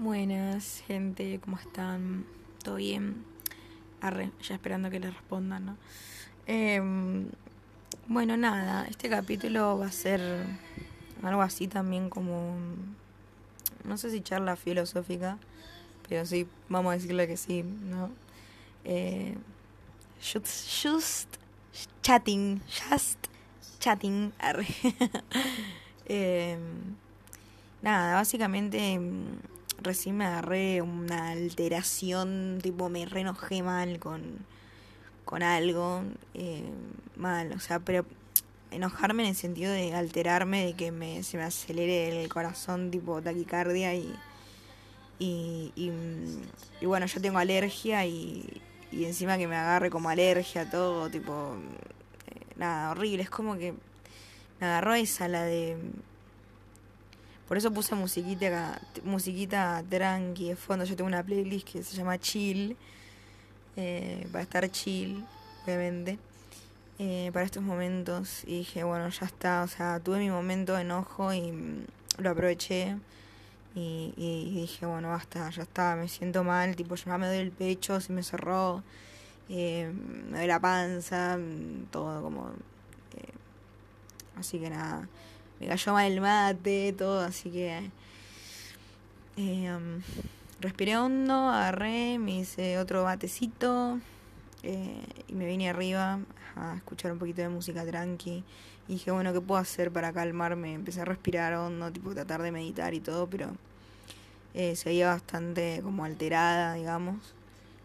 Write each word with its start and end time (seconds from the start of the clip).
Buenas, 0.00 0.84
gente, 0.86 1.40
¿cómo 1.44 1.58
están? 1.58 2.24
¿Todo 2.62 2.76
bien? 2.76 3.24
Arre, 4.00 4.30
ya 4.40 4.54
esperando 4.54 4.90
que 4.90 5.00
le 5.00 5.10
respondan, 5.10 5.66
¿no? 5.66 5.76
Em, 6.46 7.26
bueno, 8.06 8.36
nada, 8.36 8.86
este 8.86 9.08
capítulo 9.08 9.76
va 9.76 9.86
a 9.86 9.90
ser 9.90 10.20
algo 11.20 11.42
así 11.42 11.66
también 11.66 12.10
como, 12.10 12.54
no 13.82 13.98
sé 13.98 14.12
si 14.12 14.20
charla 14.20 14.54
filosófica, 14.54 15.36
pero 16.08 16.24
sí, 16.26 16.46
vamos 16.68 16.92
a 16.92 16.94
decirle 16.94 17.26
que 17.26 17.36
sí, 17.36 17.64
¿no? 17.64 18.12
Eh, 18.84 19.34
just, 20.22 21.26
chatting, 22.02 22.62
just 22.88 23.18
chatting, 23.80 24.32
arre. 24.38 24.68
Em, 26.10 26.60
nada, 27.82 28.14
básicamente 28.14 28.98
recién 29.82 30.16
me 30.16 30.24
agarré 30.26 30.82
una 30.82 31.30
alteración, 31.30 32.58
tipo 32.62 32.88
me 32.88 33.06
renojé 33.06 33.62
mal 33.62 33.98
con, 33.98 34.46
con 35.24 35.42
algo, 35.42 36.02
eh, 36.34 36.68
mal, 37.16 37.52
o 37.52 37.60
sea, 37.60 37.78
pero 37.80 38.04
enojarme 38.70 39.22
en 39.22 39.30
el 39.30 39.36
sentido 39.36 39.72
de 39.72 39.94
alterarme, 39.94 40.66
de 40.66 40.72
que 40.74 40.92
me, 40.92 41.22
se 41.22 41.36
me 41.36 41.44
acelere 41.44 42.22
el 42.22 42.28
corazón, 42.28 42.90
tipo 42.90 43.22
taquicardia 43.22 43.94
y, 43.94 44.14
y, 45.18 45.72
y, 45.76 46.86
bueno, 46.86 47.06
yo 47.06 47.20
tengo 47.20 47.38
alergia 47.38 48.04
y, 48.06 48.62
y 48.92 49.04
encima 49.04 49.38
que 49.38 49.48
me 49.48 49.56
agarre 49.56 49.90
como 49.90 50.08
alergia, 50.10 50.70
todo, 50.70 51.10
tipo, 51.10 51.56
eh, 52.26 52.40
nada, 52.56 52.90
horrible, 52.90 53.22
es 53.22 53.30
como 53.30 53.56
que 53.56 53.74
me 54.60 54.66
agarró 54.66 54.94
esa, 54.94 55.28
la 55.28 55.42
de 55.42 55.76
por 57.48 57.56
eso 57.56 57.72
puse 57.72 57.94
musiquita, 57.94 58.78
musiquita 59.04 59.82
tranqui 59.88 60.50
de 60.50 60.56
fondo. 60.56 60.84
Yo 60.84 60.94
tengo 60.94 61.08
una 61.08 61.22
playlist 61.22 61.66
que 61.66 61.82
se 61.82 61.96
llama 61.96 62.18
Chill. 62.18 62.76
Eh, 63.74 64.28
para 64.30 64.42
estar 64.42 64.70
chill, 64.70 65.24
obviamente. 65.64 66.18
Eh, 66.98 67.30
para 67.32 67.46
estos 67.46 67.62
momentos. 67.62 68.44
Y 68.44 68.58
dije, 68.58 68.84
bueno, 68.84 69.08
ya 69.08 69.24
está. 69.24 69.62
O 69.62 69.66
sea, 69.66 69.98
tuve 69.98 70.18
mi 70.18 70.30
momento 70.30 70.74
de 70.74 70.82
enojo 70.82 71.32
y 71.32 71.50
mm, 71.52 71.86
lo 72.18 72.30
aproveché. 72.30 72.96
Y, 73.74 74.50
dije, 74.52 74.84
bueno, 74.84 75.08
basta, 75.08 75.48
ya 75.48 75.62
está. 75.62 75.96
Me 75.96 76.08
siento 76.08 76.44
mal. 76.44 76.76
Tipo, 76.76 76.96
ya 76.96 77.16
me 77.16 77.28
doy 77.28 77.38
el 77.38 77.52
pecho, 77.52 77.98
se 78.00 78.12
me 78.12 78.22
cerró. 78.22 78.82
Eh, 79.48 79.90
me 80.30 80.38
doy 80.38 80.46
la 80.48 80.60
panza. 80.60 81.38
Mm, 81.38 81.86
todo 81.90 82.22
como. 82.22 82.48
Eh, 83.16 83.32
así 84.36 84.58
que 84.58 84.68
nada 84.68 85.08
me 85.60 85.66
cayó 85.66 85.92
mal 85.92 86.10
el 86.10 86.20
mate, 86.20 86.94
todo, 86.96 87.20
así 87.20 87.50
que 87.50 87.90
eh, 89.36 89.78
respiré 90.60 90.96
hondo, 90.96 91.34
agarré, 91.34 92.18
me 92.18 92.40
hice 92.40 92.78
otro 92.78 93.04
batecito 93.04 93.98
eh, 94.62 95.02
y 95.28 95.32
me 95.32 95.46
vine 95.46 95.68
arriba 95.68 96.18
a 96.56 96.74
escuchar 96.76 97.12
un 97.12 97.18
poquito 97.18 97.42
de 97.42 97.48
música 97.48 97.84
tranqui. 97.84 98.44
Y 98.88 98.92
dije, 98.92 99.10
bueno, 99.10 99.32
¿qué 99.32 99.40
puedo 99.40 99.60
hacer 99.60 99.92
para 99.92 100.12
calmarme? 100.12 100.74
Empecé 100.74 101.02
a 101.02 101.04
respirar 101.04 101.54
hondo, 101.54 101.92
tipo 101.92 102.14
tratar 102.14 102.42
de 102.42 102.50
meditar 102.50 102.94
y 102.94 103.00
todo, 103.00 103.26
pero 103.28 103.50
eh, 104.54 104.76
seguía 104.76 105.08
bastante 105.08 105.80
como 105.82 106.04
alterada, 106.04 106.74
digamos. 106.74 107.34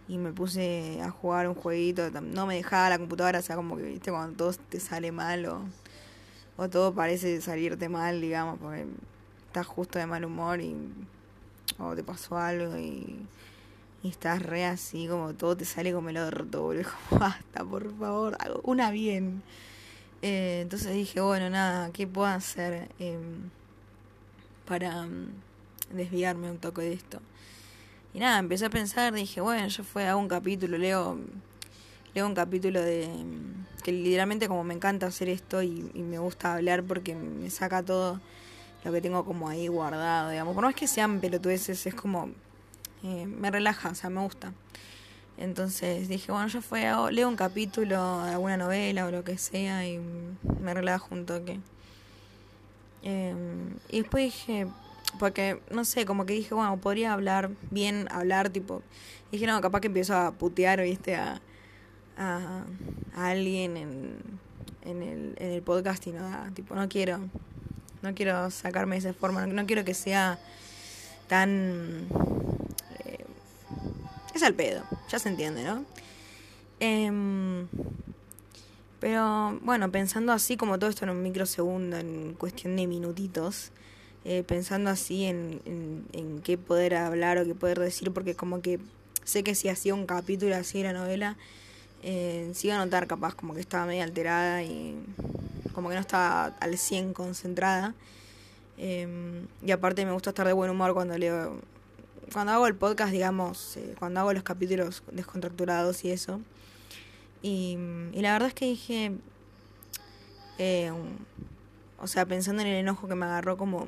Y 0.07 0.17
me 0.17 0.31
puse 0.31 1.01
a 1.01 1.11
jugar 1.11 1.47
un 1.47 1.55
jueguito, 1.55 2.09
no 2.21 2.45
me 2.45 2.55
dejaba 2.55 2.89
la 2.89 2.97
computadora, 2.97 3.39
o 3.39 3.41
sea, 3.41 3.55
como 3.55 3.77
que, 3.77 3.83
viste, 3.83 4.11
cuando 4.11 4.35
todo 4.35 4.53
te 4.69 4.79
sale 4.79 5.11
mal 5.11 5.45
o 5.45 5.61
o 6.57 6.69
todo 6.69 6.93
parece 6.93 7.41
salirte 7.41 7.89
mal, 7.89 8.21
digamos, 8.21 8.59
porque 8.59 8.85
estás 9.47 9.67
justo 9.67 9.99
de 9.99 10.05
mal 10.05 10.25
humor 10.25 10.61
y 10.61 10.75
o 11.79 11.95
te 11.95 12.03
pasó 12.03 12.37
algo 12.37 12.77
y, 12.77 13.25
y 14.03 14.09
estás 14.09 14.41
re 14.41 14.65
así, 14.65 15.07
como 15.07 15.33
todo 15.33 15.57
te 15.57 15.65
sale 15.65 15.93
como 15.93 16.09
el 16.09 16.17
orto, 16.17 16.61
boludo, 16.61 16.89
como 17.09 17.21
basta, 17.21 17.63
por 17.63 17.97
favor, 17.97 18.37
hago 18.39 18.61
una 18.63 18.91
bien. 18.91 19.41
Eh, 20.21 20.61
entonces 20.61 20.93
dije, 20.93 21.19
bueno, 21.21 21.49
nada, 21.49 21.91
¿qué 21.91 22.07
puedo 22.07 22.27
hacer 22.27 22.89
em, 22.99 23.49
para 24.65 25.03
mm, 25.05 25.27
desviarme 25.93 26.51
un 26.51 26.57
toque 26.57 26.81
de 26.81 26.93
esto? 26.93 27.19
Y 28.13 28.19
nada, 28.19 28.39
empecé 28.39 28.65
a 28.65 28.69
pensar, 28.69 29.13
dije, 29.13 29.41
bueno, 29.41 29.67
yo 29.67 29.83
fue 29.83 30.07
a 30.07 30.15
un 30.15 30.27
capítulo, 30.27 30.77
leo 30.77 31.19
leo 32.13 32.25
un 32.25 32.35
capítulo 32.35 32.81
de 32.81 33.09
que 33.83 33.91
literalmente 33.91 34.47
como 34.47 34.63
me 34.63 34.73
encanta 34.73 35.07
hacer 35.07 35.29
esto 35.29 35.61
y, 35.61 35.91
me 35.93 36.17
gusta 36.17 36.55
hablar 36.55 36.83
porque 36.83 37.15
me 37.15 37.49
saca 37.49 37.83
todo 37.83 38.19
lo 38.83 38.91
que 38.91 39.01
tengo 39.01 39.25
como 39.25 39.49
ahí 39.49 39.67
guardado, 39.67 40.29
digamos. 40.29 40.55
Por 40.55 40.63
más 40.63 40.75
que 40.75 40.87
sean 40.87 41.19
pelotudeces, 41.19 41.85
es 41.85 41.93
como... 41.93 42.29
Eh, 43.03 43.25
me 43.25 43.51
relaja, 43.51 43.89
o 43.89 43.95
sea, 43.95 44.09
me 44.09 44.21
gusta. 44.21 44.53
Entonces 45.37 46.07
dije, 46.07 46.31
bueno, 46.31 46.47
yo 46.47 46.61
fue, 46.61 46.89
leo 47.11 47.27
un 47.27 47.35
capítulo 47.35 48.23
de 48.23 48.31
alguna 48.31 48.55
novela 48.55 49.05
o 49.05 49.11
lo 49.11 49.23
que 49.23 49.37
sea 49.37 49.85
y 49.85 49.99
me 50.61 50.73
relajo 50.73 51.07
un 51.11 51.25
toque. 51.25 51.59
Em, 53.01 53.71
y 53.89 54.01
después 54.01 54.25
dije, 54.25 54.67
porque 55.19 55.59
no 55.71 55.83
sé, 55.85 56.05
como 56.05 56.25
que 56.25 56.33
dije, 56.33 56.53
bueno, 56.53 56.77
podría 56.77 57.13
hablar 57.13 57.49
bien, 57.71 58.07
hablar, 58.11 58.49
tipo. 58.49 58.81
dije, 59.31 59.47
no, 59.47 59.59
capaz 59.59 59.81
que 59.81 59.87
empiezo 59.87 60.15
a 60.15 60.31
putear, 60.31 60.81
viste, 60.81 61.15
a 61.15 61.41
a, 62.17 62.65
alguien 63.15 63.77
en, 63.77 64.15
en, 64.83 65.03
el, 65.03 65.35
en 65.37 65.51
el 65.51 65.61
podcast 65.61 66.05
y 66.07 66.11
nada, 66.11 66.49
tipo, 66.53 66.75
no 66.75 66.87
quiero, 66.89 67.19
no 68.01 68.13
quiero 68.13 68.49
sacarme 68.51 68.97
esa 68.97 69.13
forma, 69.13 69.45
no, 69.47 69.65
quiero 69.65 69.85
que 69.85 69.93
sea 69.93 70.39
tan... 71.27 72.07
Eh, 73.05 73.25
es 74.33 74.43
al 74.43 74.53
pedo, 74.53 74.83
ya 75.09 75.19
se 75.19 75.29
entiende, 75.29 75.63
¿no? 75.63 75.85
Em, 76.79 77.67
pero 78.99 79.59
bueno, 79.61 79.91
pensando 79.91 80.31
así 80.31 80.57
como 80.57 80.79
todo 80.79 80.89
esto 80.89 81.05
en 81.05 81.11
un 81.11 81.21
microsegundo, 81.21 81.97
en 81.97 82.33
cuestión 82.33 82.75
de 82.75 82.87
minutitos, 82.87 83.71
eh, 84.25 84.43
pensando 84.47 84.89
así 84.89 85.25
en, 85.25 85.61
en, 85.65 86.05
en, 86.13 86.41
qué 86.41 86.57
poder 86.57 86.95
hablar 86.95 87.37
o 87.37 87.45
qué 87.45 87.55
poder 87.55 87.79
decir, 87.79 88.11
porque 88.11 88.35
como 88.35 88.61
que 88.61 88.79
sé 89.23 89.43
que 89.43 89.55
si 89.55 89.69
hacía 89.69 89.93
un 89.93 90.05
capítulo 90.05 90.55
así 90.55 90.79
de 90.79 90.85
la 90.85 90.93
novela, 90.93 91.37
eh, 92.03 92.51
sí 92.53 92.69
a 92.69 92.77
notar 92.77 93.07
capaz 93.07 93.33
como 93.33 93.53
que 93.53 93.61
estaba 93.61 93.85
medio 93.85 94.03
alterada 94.03 94.61
y 94.61 95.01
como 95.73 95.89
que 95.89 95.95
no 95.95 96.01
estaba 96.01 96.47
al 96.59 96.77
100 96.77 97.13
concentrada. 97.13 97.95
Em, 98.77 99.47
y 99.65 99.71
aparte 99.71 100.05
me 100.05 100.11
gusta 100.11 100.31
estar 100.31 100.45
de 100.45 100.53
buen 100.53 100.69
humor 100.69 100.93
cuando 100.93 101.17
leo, 101.17 101.59
cuando 102.33 102.51
hago 102.51 102.67
el 102.67 102.75
podcast, 102.75 103.11
digamos, 103.11 103.77
eh, 103.77 103.95
cuando 103.97 104.19
hago 104.19 104.33
los 104.33 104.43
capítulos 104.43 105.03
descontracturados 105.11 106.03
y 106.03 106.11
eso. 106.11 106.41
Y, 107.41 107.77
la 108.13 108.33
verdad 108.33 108.49
es 108.49 108.53
que 108.53 108.65
dije, 108.65 109.11
eh, 110.57 110.91
o 111.99 112.07
sea, 112.07 112.25
pensando 112.25 112.61
en 112.61 112.69
el 112.69 112.75
enojo 112.75 113.07
que 113.07 113.15
me 113.15 113.25
agarró, 113.25 113.57
como 113.57 113.87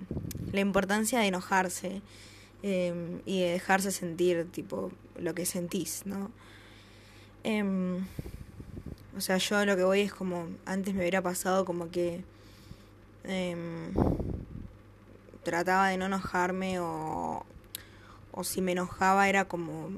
la 0.51 0.59
importancia 0.61 1.19
de 1.19 1.27
enojarse 1.27 2.01
em, 2.63 3.21
y 3.25 3.41
de 3.41 3.51
dejarse 3.51 3.91
sentir, 3.91 4.47
tipo, 4.51 4.91
lo 5.17 5.33
que 5.35 5.45
sentís, 5.45 6.03
¿no? 6.05 6.31
Em, 7.47 8.03
o 9.16 9.22
sea, 9.22 9.38
yo 9.38 9.63
lo 9.66 9.75
que 9.75 9.83
voy 9.83 10.01
es 10.01 10.11
como, 10.11 10.47
antes 10.66 10.95
me 10.95 11.01
hubiera 11.01 11.22
pasado 11.22 11.63
como 11.63 11.91
que 11.91 12.23
em, 13.23 13.94
trataba 15.44 15.89
de 15.89 15.97
no 15.97 16.07
enojarme 16.07 16.79
o, 16.79 17.45
o 18.31 18.44
si 18.44 18.61
me 18.61 18.72
enojaba 18.72 19.29
era 19.29 19.45
como, 19.45 19.89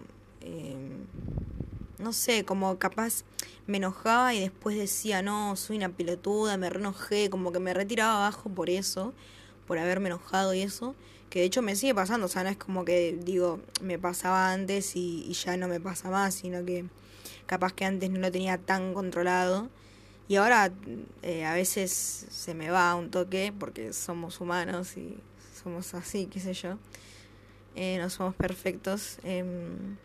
em, 0.42 1.06
no 2.00 2.12
sé, 2.12 2.44
como 2.44 2.78
capaz 2.80 3.24
me 3.66 3.78
enojaba 3.78 4.34
y 4.34 4.42
después 4.42 4.76
decía, 4.76 5.22
no, 5.22 5.56
soy 5.56 5.78
una 5.78 5.88
pelotuda, 5.88 6.58
me 6.58 6.70
renojé, 6.70 7.30
como 7.30 7.54
que 7.54 7.60
me 7.60 7.74
retiraba 7.74 8.26
abajo 8.26 8.50
por 8.50 8.70
eso, 8.70 9.14
por 9.68 9.78
haberme 9.80 10.10
enojado 10.10 10.54
y 10.54 10.64
eso, 10.64 10.96
que 11.30 11.40
de 11.40 11.46
hecho 11.46 11.62
me 11.62 11.78
sigue 11.78 11.96
pasando, 11.96 12.26
o 12.26 12.30
sea, 12.30 12.44
no 12.44 12.50
es 12.50 12.58
como 12.58 12.84
que 12.84 13.18
digo, 13.24 13.62
me 13.82 13.98
pasaba 13.98 14.52
antes 14.52 14.98
y 14.98 15.32
ya 15.32 15.56
no 15.56 15.70
me 15.70 15.80
pasa 15.80 16.10
más, 16.10 16.36
sino 16.36 16.66
que 16.66 16.86
capaz 17.48 17.74
que 17.74 17.86
antes 17.86 18.10
no 18.12 18.20
lo 18.20 18.32
tenía 18.32 18.60
tan 18.60 18.94
controlado. 18.94 19.70
Y 20.28 20.36
ahora 20.36 20.72
eh, 21.24 21.46
a 21.46 21.54
veces 21.54 21.92
se 22.30 22.54
me 22.54 22.70
va 22.70 22.94
un 22.96 23.10
toque 23.10 23.54
porque 23.58 23.94
somos 23.94 24.40
humanos 24.42 24.98
y 24.98 25.18
somos 25.64 25.94
así, 25.96 26.28
qué 26.28 26.40
sé 26.40 26.54
yo. 26.54 26.78
Eh, 27.76 27.98
no 28.00 28.10
somos 28.10 28.36
perfectos. 28.36 29.20
Em, 29.24 29.98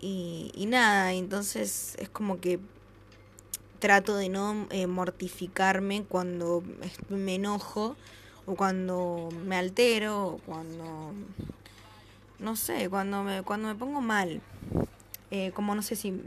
y, 0.00 0.66
nada, 0.68 1.12
entonces 1.12 1.96
es 1.98 2.08
como 2.08 2.40
que 2.40 2.58
trato 3.78 4.16
de 4.16 4.28
no 4.28 4.66
eh, 4.70 4.86
mortificarme 4.86 6.04
cuando 6.04 6.62
me 7.08 7.36
enojo 7.36 7.96
o 8.46 8.54
cuando 8.54 9.30
me 9.46 9.56
altero 9.56 10.26
o 10.26 10.38
cuando 10.38 11.12
no 12.38 12.56
sé, 12.56 12.88
cuando 12.90 13.22
me 13.22 13.42
cuando 13.42 13.68
me 13.68 13.74
pongo 13.74 14.00
mal. 14.00 14.42
Eh, 15.36 15.50
como 15.50 15.74
no 15.74 15.82
sé 15.82 15.96
si, 15.96 16.22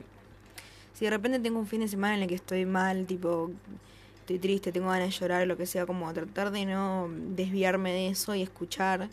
si 0.94 1.06
de 1.06 1.12
repente 1.12 1.40
tengo 1.40 1.60
un 1.60 1.66
fin 1.66 1.80
de 1.80 1.88
semana 1.88 2.18
en 2.18 2.24
el 2.24 2.28
que 2.28 2.36
estoy 2.36 2.66
mal, 2.66 3.06
tipo, 3.06 3.50
estoy 4.20 4.38
triste, 4.38 4.74
tengo 4.74 4.90
ganas 4.90 5.08
de 5.08 5.18
llorar, 5.18 5.48
lo 5.48 5.56
que 5.56 5.66
sea, 5.66 5.86
como 5.86 6.12
tratar 6.12 6.52
de 6.52 6.66
no 6.66 7.10
desviarme 7.10 7.94
de 7.94 8.10
eso 8.10 8.36
y 8.36 8.42
escuchar 8.42 9.08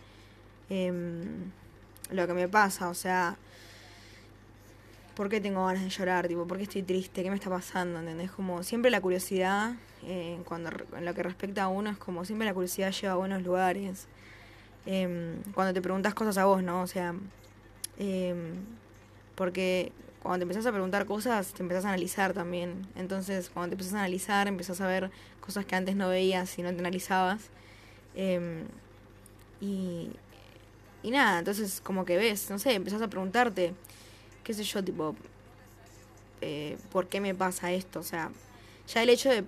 em, 0.68 1.22
lo 2.10 2.26
que 2.26 2.34
me 2.34 2.48
pasa, 2.48 2.88
o 2.88 2.94
sea, 2.94 3.36
¿por 5.14 5.28
qué 5.28 5.40
tengo 5.40 5.64
ganas 5.64 5.84
de 5.84 5.90
llorar? 5.90 6.26
Tipo, 6.26 6.44
¿por 6.44 6.56
qué 6.56 6.64
estoy 6.64 6.82
triste? 6.82 7.22
¿Qué 7.22 7.30
me 7.30 7.36
está 7.36 7.48
pasando? 7.50 8.00
¿Entendés? 8.00 8.32
Como 8.32 8.64
siempre 8.64 8.90
la 8.90 9.00
curiosidad, 9.00 9.76
eh, 10.02 10.40
cuando, 10.44 10.70
en 10.96 11.04
lo 11.04 11.14
que 11.14 11.22
respecta 11.22 11.62
a 11.62 11.68
uno, 11.68 11.90
es 11.90 11.98
como 11.98 12.24
siempre 12.24 12.46
la 12.48 12.54
curiosidad 12.54 12.90
lleva 12.90 13.12
a 13.12 13.16
buenos 13.16 13.44
lugares. 13.44 14.08
Em, 14.86 15.40
cuando 15.54 15.72
te 15.72 15.80
preguntas 15.80 16.14
cosas 16.14 16.36
a 16.38 16.46
vos, 16.46 16.64
¿no? 16.64 16.82
O 16.82 16.88
sea, 16.88 17.14
em, 17.96 18.56
porque 19.34 19.92
cuando 20.22 20.38
te 20.38 20.42
empezás 20.44 20.66
a 20.66 20.72
preguntar 20.72 21.04
cosas, 21.04 21.52
te 21.52 21.62
empezás 21.62 21.84
a 21.84 21.88
analizar 21.88 22.32
también. 22.32 22.86
Entonces, 22.96 23.50
cuando 23.50 23.70
te 23.70 23.74
empezás 23.74 23.94
a 23.94 23.98
analizar, 23.98 24.48
empezás 24.48 24.80
a 24.80 24.86
ver 24.86 25.10
cosas 25.40 25.66
que 25.66 25.76
antes 25.76 25.96
no 25.96 26.08
veías 26.08 26.58
y 26.58 26.62
no 26.62 26.72
te 26.72 26.78
analizabas. 26.78 27.50
Em, 28.14 28.64
y, 29.60 30.10
y 31.02 31.10
nada, 31.10 31.40
entonces 31.40 31.80
como 31.82 32.06
que 32.06 32.16
ves, 32.16 32.48
no 32.50 32.58
sé, 32.58 32.72
empezás 32.74 33.02
a 33.02 33.08
preguntarte, 33.08 33.74
qué 34.44 34.54
sé 34.54 34.64
yo, 34.64 34.82
tipo, 34.82 35.14
eh, 36.40 36.78
¿por 36.90 37.08
qué 37.08 37.20
me 37.20 37.34
pasa 37.34 37.72
esto? 37.72 38.00
O 38.00 38.04
sea, 38.04 38.30
ya 38.88 39.02
el 39.02 39.10
hecho 39.10 39.28
de 39.28 39.44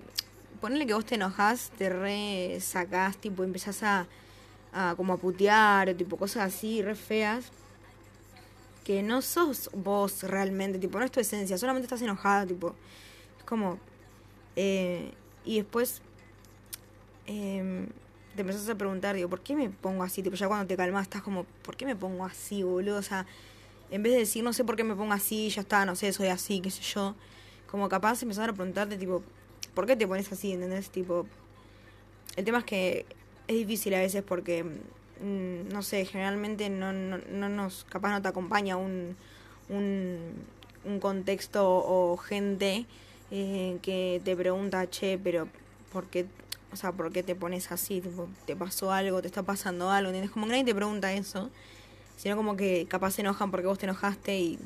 ponerle 0.61 0.85
que 0.85 0.93
vos 0.93 1.05
te 1.05 1.15
enojás, 1.15 1.71
te 1.77 1.89
re 1.89 2.59
sacás, 2.61 3.17
tipo, 3.17 3.43
empezás 3.43 3.81
a, 3.81 4.05
a 4.73 4.93
como 4.95 5.13
a 5.13 5.17
putear, 5.17 5.89
o 5.89 5.95
tipo, 5.95 6.17
cosas 6.17 6.53
así, 6.53 6.83
re 6.83 6.93
feas 6.93 7.51
que 8.87 9.03
no 9.03 9.21
sos 9.21 9.69
vos 9.73 10.23
realmente, 10.23 10.79
tipo, 10.79 10.97
no 10.97 11.03
es 11.03 11.11
tu 11.11 11.19
esencia, 11.19 11.57
solamente 11.57 11.87
estás 11.87 12.01
enojada, 12.01 12.45
tipo, 12.45 12.73
es 13.37 13.43
como... 13.43 13.79
Eh, 14.55 15.11
y 15.43 15.57
después 15.57 16.01
eh, 17.25 17.85
te 18.33 18.41
empezás 18.41 18.69
a 18.69 18.75
preguntar, 18.75 19.13
digo, 19.13 19.27
¿por 19.27 19.41
qué 19.41 19.57
me 19.57 19.69
pongo 19.69 20.03
así? 20.03 20.23
Tipo, 20.23 20.37
ya 20.37 20.47
cuando 20.47 20.67
te 20.67 20.77
calmas 20.77 21.03
estás 21.03 21.21
como, 21.21 21.43
¿por 21.63 21.75
qué 21.75 21.85
me 21.85 21.97
pongo 21.97 22.23
así, 22.23 22.63
boludo? 22.63 22.99
O 22.99 23.01
sea, 23.01 23.25
en 23.91 24.03
vez 24.03 24.13
de 24.13 24.19
decir, 24.19 24.41
no 24.41 24.53
sé 24.53 24.63
por 24.63 24.77
qué 24.77 24.85
me 24.85 24.95
pongo 24.95 25.11
así, 25.11 25.49
ya 25.49 25.63
está, 25.63 25.85
no 25.85 25.97
sé, 25.97 26.13
soy 26.13 26.27
así, 26.27 26.61
qué 26.61 26.71
sé 26.71 26.81
yo, 26.81 27.13
como 27.69 27.89
capaz 27.89 28.23
empezar 28.23 28.49
a 28.49 28.53
preguntarte, 28.53 28.95
tipo, 28.95 29.21
¿por 29.73 29.85
qué 29.85 29.97
te 29.97 30.07
pones 30.07 30.31
así? 30.31 30.53
¿Entendés? 30.53 30.91
Tipo, 30.91 31.27
el 32.37 32.45
tema 32.45 32.59
es 32.59 32.63
que 32.63 33.05
es 33.49 33.55
difícil 33.57 33.93
a 33.95 33.99
veces 33.99 34.23
porque 34.23 34.65
no 35.21 35.81
sé, 35.81 36.05
generalmente 36.05 36.69
no, 36.69 36.93
no, 36.93 37.17
no, 37.17 37.49
nos, 37.49 37.85
capaz 37.85 38.11
no 38.11 38.21
te 38.21 38.27
acompaña 38.27 38.77
un, 38.77 39.15
un, 39.69 40.17
un 40.85 40.99
contexto 40.99 41.67
o 41.67 42.17
gente 42.17 42.85
eh, 43.31 43.77
que 43.81 44.21
te 44.23 44.35
pregunta, 44.35 44.89
che, 44.89 45.17
pero 45.17 45.47
¿por 45.91 46.05
qué, 46.05 46.25
o 46.71 46.75
sea, 46.75 46.91
¿por 46.91 47.11
qué 47.11 47.23
te 47.23 47.35
pones 47.35 47.71
así? 47.71 48.01
¿Te 48.45 48.55
pasó 48.55 48.91
algo? 48.91 49.21
¿Te 49.21 49.27
está 49.27 49.43
pasando 49.43 49.89
algo? 49.91 50.09
¿Entiendes? 50.09 50.31
Como 50.31 50.45
que 50.45 50.51
nadie 50.51 50.65
te 50.65 50.75
pregunta 50.75 51.13
eso, 51.13 51.49
sino 52.15 52.35
como 52.35 52.55
que 52.55 52.85
capaz 52.89 53.11
se 53.11 53.21
enojan 53.21 53.51
porque 53.51 53.67
vos 53.67 53.77
te 53.77 53.85
enojaste 53.85 54.37
y 54.37 54.59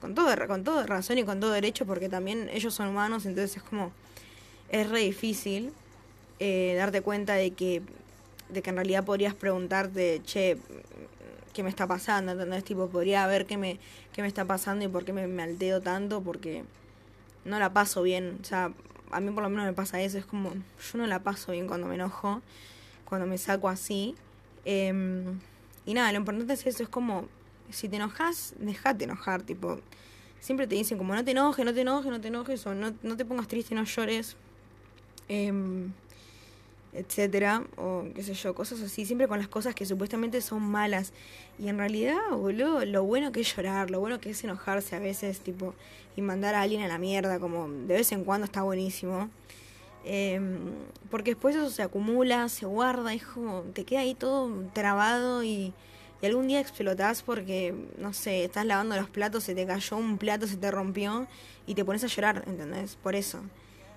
con 0.00 0.14
todo, 0.14 0.34
con 0.46 0.64
todo 0.64 0.86
razón 0.86 1.18
y 1.18 1.24
con 1.24 1.40
todo 1.40 1.52
derecho 1.52 1.86
porque 1.86 2.08
también 2.08 2.48
ellos 2.52 2.74
son 2.74 2.88
humanos, 2.88 3.26
entonces 3.26 3.56
es 3.56 3.62
como, 3.62 3.92
es 4.68 4.88
re 4.88 5.00
difícil 5.00 5.72
eh, 6.38 6.74
darte 6.76 7.00
cuenta 7.00 7.34
de 7.34 7.52
que 7.52 7.82
de 8.48 8.62
que 8.62 8.70
en 8.70 8.76
realidad 8.76 9.04
podrías 9.04 9.34
preguntarte, 9.34 10.22
che, 10.24 10.58
¿qué 11.52 11.62
me 11.62 11.68
está 11.68 11.86
pasando? 11.86 12.32
¿Entendés? 12.32 12.64
Tipo, 12.64 12.88
podría 12.88 13.26
ver 13.26 13.46
qué 13.46 13.56
me, 13.56 13.78
qué 14.12 14.22
me 14.22 14.28
está 14.28 14.44
pasando 14.44 14.84
y 14.84 14.88
por 14.88 15.04
qué 15.04 15.12
me, 15.12 15.26
me 15.26 15.42
alteo 15.42 15.80
tanto, 15.80 16.20
porque 16.20 16.64
no 17.44 17.58
la 17.58 17.72
paso 17.72 18.02
bien. 18.02 18.38
O 18.42 18.44
sea, 18.44 18.72
a 19.10 19.20
mí 19.20 19.30
por 19.30 19.42
lo 19.42 19.48
menos 19.48 19.64
me 19.66 19.72
pasa 19.72 20.00
eso, 20.00 20.18
es 20.18 20.26
como, 20.26 20.52
yo 20.52 20.98
no 20.98 21.06
la 21.06 21.20
paso 21.20 21.52
bien 21.52 21.66
cuando 21.66 21.86
me 21.86 21.94
enojo, 21.94 22.42
cuando 23.04 23.26
me 23.26 23.38
saco 23.38 23.68
así. 23.68 24.14
Em, 24.64 25.38
y 25.84 25.94
nada, 25.94 26.12
lo 26.12 26.18
importante 26.18 26.52
es 26.52 26.66
eso, 26.66 26.82
es 26.82 26.88
como, 26.88 27.26
si 27.70 27.88
te 27.88 27.96
enojas, 27.96 28.54
dejate 28.58 29.04
enojar, 29.04 29.42
tipo, 29.42 29.80
siempre 30.40 30.66
te 30.66 30.74
dicen 30.74 30.98
como, 30.98 31.14
no 31.14 31.24
te 31.24 31.30
enojes, 31.30 31.64
no 31.64 31.72
te 31.72 31.80
enojes, 31.80 32.10
no 32.10 32.20
te 32.20 32.28
enojes, 32.28 32.66
o 32.66 32.74
no, 32.74 32.92
no 33.02 33.16
te 33.16 33.24
pongas 33.24 33.48
triste, 33.48 33.74
no 33.74 33.84
llores. 33.84 34.36
Eh, 35.28 35.52
etcétera, 36.96 37.64
o 37.76 38.04
qué 38.14 38.22
sé 38.22 38.34
yo, 38.34 38.54
cosas 38.54 38.80
así, 38.80 39.06
siempre 39.06 39.28
con 39.28 39.38
las 39.38 39.48
cosas 39.48 39.74
que 39.74 39.86
supuestamente 39.86 40.40
son 40.40 40.62
malas. 40.62 41.12
Y 41.58 41.68
en 41.68 41.78
realidad, 41.78 42.18
boludo, 42.30 42.84
lo 42.84 43.04
bueno 43.04 43.32
que 43.32 43.40
es 43.40 43.56
llorar, 43.56 43.90
lo 43.90 44.00
bueno 44.00 44.20
que 44.20 44.30
es 44.30 44.44
enojarse 44.44 44.96
a 44.96 44.98
veces, 44.98 45.40
tipo, 45.40 45.74
y 46.16 46.22
mandar 46.22 46.54
a 46.54 46.62
alguien 46.62 46.82
a 46.82 46.88
la 46.88 46.98
mierda, 46.98 47.38
como 47.38 47.68
de 47.68 47.94
vez 47.94 48.12
en 48.12 48.24
cuando 48.24 48.46
está 48.46 48.62
buenísimo. 48.62 49.30
Em, 50.04 50.72
porque 51.10 51.32
después 51.32 51.56
eso 51.56 51.68
se 51.70 51.82
acumula, 51.82 52.48
se 52.48 52.64
guarda, 52.66 53.12
es 53.12 53.24
te 53.74 53.84
queda 53.84 54.00
ahí 54.00 54.14
todo 54.14 54.48
trabado 54.72 55.42
y, 55.42 55.74
y 56.22 56.26
algún 56.26 56.46
día 56.48 56.60
explotás 56.60 57.22
porque, 57.22 57.74
no 57.98 58.12
sé, 58.12 58.44
estás 58.44 58.64
lavando 58.66 58.96
los 58.96 59.10
platos, 59.10 59.44
se 59.44 59.54
te 59.54 59.66
cayó 59.66 59.96
un 59.96 60.16
plato, 60.18 60.46
se 60.46 60.56
te 60.56 60.70
rompió 60.70 61.26
y 61.66 61.74
te 61.74 61.84
pones 61.84 62.04
a 62.04 62.06
llorar, 62.06 62.44
¿entendés? 62.46 62.96
Por 62.96 63.16
eso. 63.16 63.40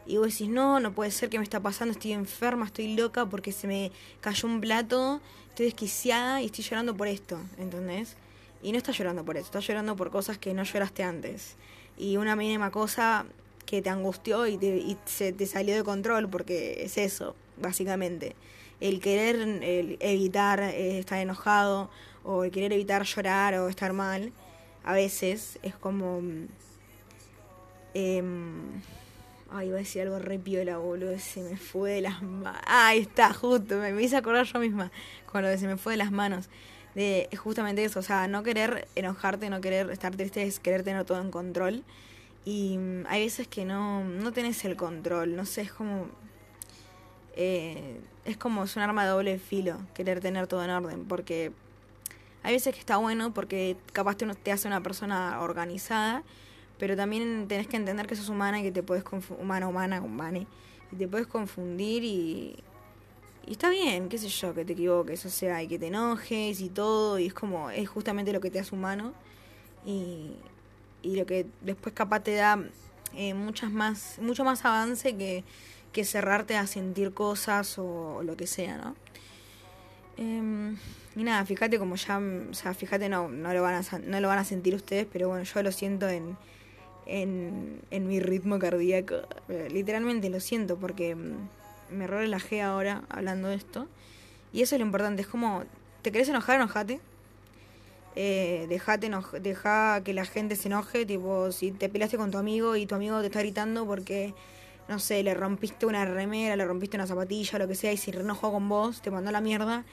Y 0.09 0.17
vos 0.17 0.31
decís, 0.31 0.49
no, 0.49 0.79
no 0.79 0.91
puede 0.91 1.11
ser 1.11 1.29
que 1.29 1.37
me 1.37 1.43
está 1.43 1.59
pasando, 1.59 1.91
estoy 1.91 2.13
enferma, 2.13 2.65
estoy 2.65 2.95
loca 2.95 3.27
porque 3.27 3.51
se 3.51 3.67
me 3.67 3.91
cayó 4.21 4.47
un 4.47 4.59
plato, 4.59 5.21
estoy 5.49 5.67
desquiciada 5.67 6.41
y 6.41 6.47
estoy 6.47 6.63
llorando 6.63 6.97
por 6.97 7.07
esto, 7.07 7.39
¿entendés? 7.59 8.15
Y 8.63 8.71
no 8.71 8.79
estás 8.79 8.97
llorando 8.97 9.23
por 9.23 9.37
eso, 9.37 9.45
estás 9.45 9.67
llorando 9.67 9.95
por 9.95 10.09
cosas 10.09 10.39
que 10.39 10.51
no 10.55 10.63
lloraste 10.63 11.03
antes. 11.03 11.57
Y 11.95 12.17
una 12.17 12.35
mínima 12.35 12.71
cosa 12.71 13.27
que 13.67 13.83
te 13.83 13.91
angustió 13.91 14.47
y, 14.47 14.57
te, 14.57 14.97
se 15.05 15.31
te 15.31 15.45
salió 15.45 15.75
de 15.75 15.83
control, 15.83 16.27
porque 16.27 16.85
es 16.85 16.97
eso, 16.97 17.35
básicamente. 17.61 18.35
El 18.81 19.01
querer 19.01 19.59
evitar 19.99 20.59
eh, 20.59 20.97
estar 20.97 21.19
enojado 21.19 21.91
o 22.23 22.45
el 22.45 22.49
querer 22.49 22.73
evitar 22.73 23.03
llorar 23.03 23.53
o 23.59 23.69
estar 23.69 23.93
mal, 23.93 24.31
a 24.83 24.93
veces 24.93 25.59
es 25.61 25.75
como... 25.75 26.23
Eh, 27.93 28.23
Ay, 29.51 29.67
iba 29.67 29.77
a 29.77 29.79
decir 29.79 30.03
algo 30.03 30.19
re 30.19 30.37
piola, 30.37 30.77
boludo. 30.77 31.17
Se 31.17 31.41
me 31.41 31.57
fue 31.57 31.93
de 31.93 32.01
las 32.01 32.21
manos. 32.21 32.61
Ahí 32.67 32.99
está, 32.99 33.33
justo. 33.33 33.77
Me, 33.77 34.01
hice 34.01 34.17
acordar 34.17 34.45
yo 34.45 34.59
misma 34.59 34.91
con 35.25 35.41
lo 35.41 35.47
de 35.47 35.57
se 35.57 35.67
me 35.67 35.77
fue 35.77 35.93
de 35.93 35.97
las 35.97 36.11
manos. 36.11 36.49
De 36.95 37.29
justamente 37.37 37.83
eso, 37.83 37.99
o 37.99 38.03
sea, 38.03 38.27
no 38.27 38.43
querer 38.43 38.87
enojarte, 38.95 39.49
no 39.49 39.61
querer 39.61 39.89
estar 39.91 40.15
triste, 40.15 40.43
es 40.43 40.59
querer 40.59 40.83
tener 40.83 41.05
todo 41.05 41.21
en 41.21 41.31
control. 41.31 41.83
Y 42.45 42.77
mm, 42.77 43.05
hay 43.07 43.23
veces 43.23 43.47
que 43.47 43.65
no, 43.65 44.03
no 44.03 44.31
tenés 44.33 44.63
el 44.65 44.75
control, 44.75 45.35
no 45.35 45.45
sé, 45.45 45.61
es 45.61 45.71
como. 45.71 46.07
Eh, 47.35 47.99
es 48.25 48.37
como 48.37 48.63
es 48.65 48.75
un 48.75 48.83
arma 48.83 49.03
de 49.03 49.11
doble 49.11 49.39
filo, 49.39 49.77
querer 49.93 50.19
tener 50.19 50.47
todo 50.47 50.63
en 50.63 50.69
orden, 50.71 51.05
porque 51.05 51.51
hay 52.43 52.53
veces 52.53 52.73
que 52.73 52.79
está 52.79 52.97
bueno 52.97 53.33
porque 53.33 53.77
capaz 53.93 54.15
te, 54.15 54.25
te 54.27 54.51
hace 54.51 54.67
una 54.67 54.81
persona 54.81 55.41
organizada 55.41 56.23
pero 56.79 56.95
también 56.95 57.47
tenés 57.47 57.67
que 57.67 57.77
entender 57.77 58.07
que 58.07 58.15
sos 58.15 58.29
humana 58.29 58.61
y 58.61 58.63
que 58.63 58.71
te 58.71 58.81
puedes 58.81 59.03
confundir, 59.03 59.43
humana, 59.43 59.67
humana, 59.67 60.39
y 60.91 60.95
te 60.95 61.07
puedes 61.07 61.27
confundir 61.27 62.03
y, 62.03 62.55
y 63.45 63.51
está 63.51 63.69
bien, 63.69 64.09
qué 64.09 64.17
sé 64.17 64.29
yo, 64.29 64.55
que 64.55 64.65
te 64.65 64.73
equivoques, 64.73 65.25
o 65.25 65.29
sea, 65.29 65.61
y 65.61 65.67
que 65.67 65.77
te 65.77 65.87
enojes 65.87 66.61
y 66.61 66.69
todo, 66.69 67.19
y 67.19 67.27
es 67.27 67.33
como, 67.33 67.69
es 67.69 67.87
justamente 67.89 68.31
lo 68.31 68.39
que 68.39 68.49
te 68.49 68.59
hace 68.59 68.73
humano, 68.73 69.13
y, 69.85 70.37
y 71.03 71.15
lo 71.17 71.25
que 71.25 71.45
después 71.61 71.93
capaz 71.93 72.21
te 72.21 72.35
da 72.35 72.63
eh, 73.15 73.33
muchas 73.33 73.71
más, 73.71 74.17
mucho 74.21 74.43
más 74.43 74.63
avance 74.63 75.17
que, 75.17 75.43
que 75.91 76.05
cerrarte 76.05 76.55
a 76.55 76.65
sentir 76.67 77.13
cosas 77.13 77.77
o, 77.77 78.21
lo 78.23 78.37
que 78.37 78.47
sea, 78.47 78.77
¿no? 78.77 78.95
Em, 80.17 80.77
y 81.15 81.23
nada, 81.23 81.45
fíjate 81.45 81.79
como 81.79 81.95
ya, 81.95 82.19
o 82.19 82.53
sea, 82.53 82.73
fíjate, 82.73 83.09
no, 83.09 83.29
no, 83.29 83.53
lo 83.53 83.61
van 83.61 83.75
a, 83.75 83.99
no 83.99 84.19
lo 84.19 84.27
van 84.27 84.39
a 84.39 84.45
sentir 84.45 84.75
ustedes, 84.75 85.07
pero 85.11 85.29
bueno, 85.29 85.43
yo 85.43 85.63
lo 85.63 85.71
siento 85.71 86.07
en, 86.07 86.37
en, 87.09 87.81
en 87.91 88.07
mi 88.07 88.19
ritmo 88.19 88.59
cardíaco. 88.59 89.15
Eh, 89.49 89.67
literalmente 89.71 90.29
lo 90.29 90.39
siento 90.39 90.77
porque 90.77 91.15
mm, 91.15 91.49
me 91.91 92.07
relajé 92.07 92.61
ahora 92.61 93.03
hablando 93.09 93.49
de 93.49 93.55
esto. 93.55 93.87
Y 94.53 94.61
eso 94.61 94.75
es 94.75 94.79
lo 94.79 94.85
importante, 94.85 95.21
es 95.21 95.27
como, 95.27 95.63
¿te 96.01 96.11
querés 96.11 96.29
enojar? 96.29 96.55
Enojate. 96.55 96.99
Eh, 98.15 98.65
dejate 98.69 99.09
deja 99.41 100.01
que 100.03 100.13
la 100.13 100.25
gente 100.25 100.55
se 100.55 100.67
enoje, 100.67 101.05
tipo, 101.05 101.51
si 101.51 101.71
te 101.71 101.89
peleaste 101.89 102.17
con 102.17 102.31
tu 102.31 102.37
amigo 102.37 102.75
y 102.75 102.85
tu 102.85 102.95
amigo 102.95 103.19
te 103.21 103.27
está 103.27 103.39
gritando 103.39 103.85
porque, 103.85 104.33
no 104.87 104.99
sé, 104.99 105.21
le 105.23 105.33
rompiste 105.33 105.85
una 105.85 106.05
remera, 106.05 106.55
le 106.55 106.65
rompiste 106.65 106.97
una 106.97 107.07
zapatilla, 107.07 107.59
lo 107.59 107.67
que 107.67 107.75
sea, 107.75 107.91
y 107.93 107.97
se 107.97 108.11
enojó 108.11 108.51
con 108.51 108.67
vos, 108.67 109.01
te 109.01 109.11
mandó 109.11 109.31
la 109.31 109.41
mierda. 109.41 109.85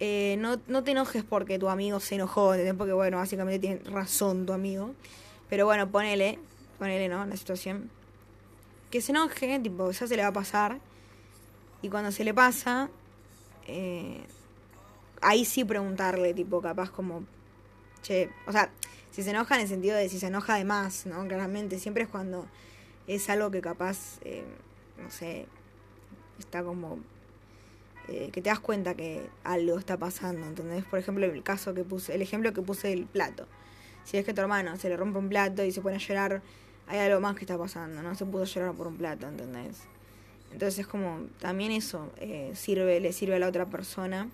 Eh, 0.00 0.36
no, 0.38 0.60
no 0.68 0.84
te 0.84 0.92
enojes 0.92 1.24
porque 1.24 1.58
tu 1.58 1.68
amigo 1.68 1.98
se 1.98 2.16
enojó, 2.16 2.54
porque 2.76 2.92
bueno, 2.92 3.16
básicamente 3.16 3.58
tiene 3.58 3.80
razón 3.90 4.46
tu 4.46 4.52
amigo. 4.52 4.94
Pero 5.48 5.66
bueno, 5.66 5.90
ponele, 5.90 6.38
ponele, 6.78 7.08
¿no? 7.08 7.24
La 7.26 7.36
situación. 7.36 7.90
Que 8.90 9.00
se 9.00 9.12
enoje, 9.12 9.58
tipo, 9.60 9.90
ya 9.90 10.06
se 10.06 10.16
le 10.16 10.22
va 10.22 10.28
a 10.28 10.32
pasar. 10.32 10.78
Y 11.82 11.88
cuando 11.88 12.12
se 12.12 12.24
le 12.24 12.34
pasa, 12.34 12.90
eh, 13.66 14.24
ahí 15.20 15.44
sí 15.44 15.64
preguntarle, 15.64 16.34
tipo, 16.34 16.60
capaz 16.60 16.90
como, 16.90 17.24
che, 18.02 18.30
o 18.46 18.52
sea, 18.52 18.70
si 19.10 19.22
se 19.22 19.30
enoja 19.30 19.56
en 19.56 19.62
el 19.62 19.68
sentido 19.68 19.96
de 19.96 20.08
si 20.08 20.18
se 20.18 20.26
enoja 20.26 20.56
de 20.56 20.64
más, 20.64 21.06
¿no? 21.06 21.26
Claramente, 21.26 21.78
siempre 21.78 22.04
es 22.04 22.08
cuando 22.08 22.46
es 23.06 23.28
algo 23.30 23.50
que 23.50 23.60
capaz, 23.60 24.18
eh, 24.22 24.44
no 25.02 25.10
sé, 25.10 25.46
está 26.38 26.62
como 26.62 26.98
eh, 28.08 28.30
que 28.32 28.40
te 28.40 28.48
das 28.48 28.60
cuenta 28.60 28.94
que 28.94 29.28
algo 29.44 29.78
está 29.78 29.96
pasando, 29.96 30.46
¿entendés? 30.46 30.84
Por 30.84 30.98
ejemplo, 30.98 31.26
el 31.26 31.42
caso 31.42 31.74
que 31.74 31.84
puse, 31.84 32.14
el 32.14 32.22
ejemplo 32.22 32.52
que 32.52 32.62
puse 32.62 32.88
del 32.88 33.06
plato. 33.06 33.46
Si 34.08 34.16
es 34.16 34.24
que 34.24 34.32
tu 34.32 34.40
hermano 34.40 34.74
se 34.78 34.88
le 34.88 34.96
rompe 34.96 35.18
un 35.18 35.28
plato 35.28 35.62
y 35.62 35.70
se 35.70 35.82
pone 35.82 35.96
a 35.96 35.98
llorar, 35.98 36.40
hay 36.86 36.98
algo 36.98 37.20
más 37.20 37.34
que 37.34 37.40
está 37.42 37.58
pasando, 37.58 38.02
no 38.02 38.14
se 38.14 38.24
pudo 38.24 38.44
llorar 38.44 38.72
por 38.72 38.86
un 38.86 38.96
plato, 38.96 39.28
¿entendés? 39.28 39.82
Entonces 40.50 40.78
es 40.78 40.86
como, 40.86 41.26
también 41.40 41.72
eso 41.72 42.10
eh, 42.16 42.52
sirve, 42.54 43.00
le 43.00 43.12
sirve 43.12 43.34
a 43.36 43.38
la 43.38 43.48
otra 43.48 43.66
persona. 43.66 44.30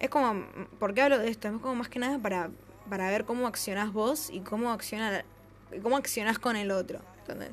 Es 0.00 0.10
como, 0.10 0.44
¿por 0.78 0.92
qué 0.92 1.00
hablo 1.00 1.18
de 1.18 1.30
esto? 1.30 1.48
Es 1.48 1.54
como 1.62 1.76
más 1.76 1.88
que 1.88 1.98
nada 1.98 2.18
para, 2.18 2.50
para 2.90 3.08
ver 3.08 3.24
cómo 3.24 3.46
accionás 3.46 3.90
vos 3.90 4.28
y 4.30 4.40
cómo 4.40 4.70
acciona, 4.70 5.24
cómo 5.82 5.96
accionás 5.96 6.38
con 6.38 6.54
el 6.54 6.70
otro, 6.70 7.00
¿entendés? 7.20 7.52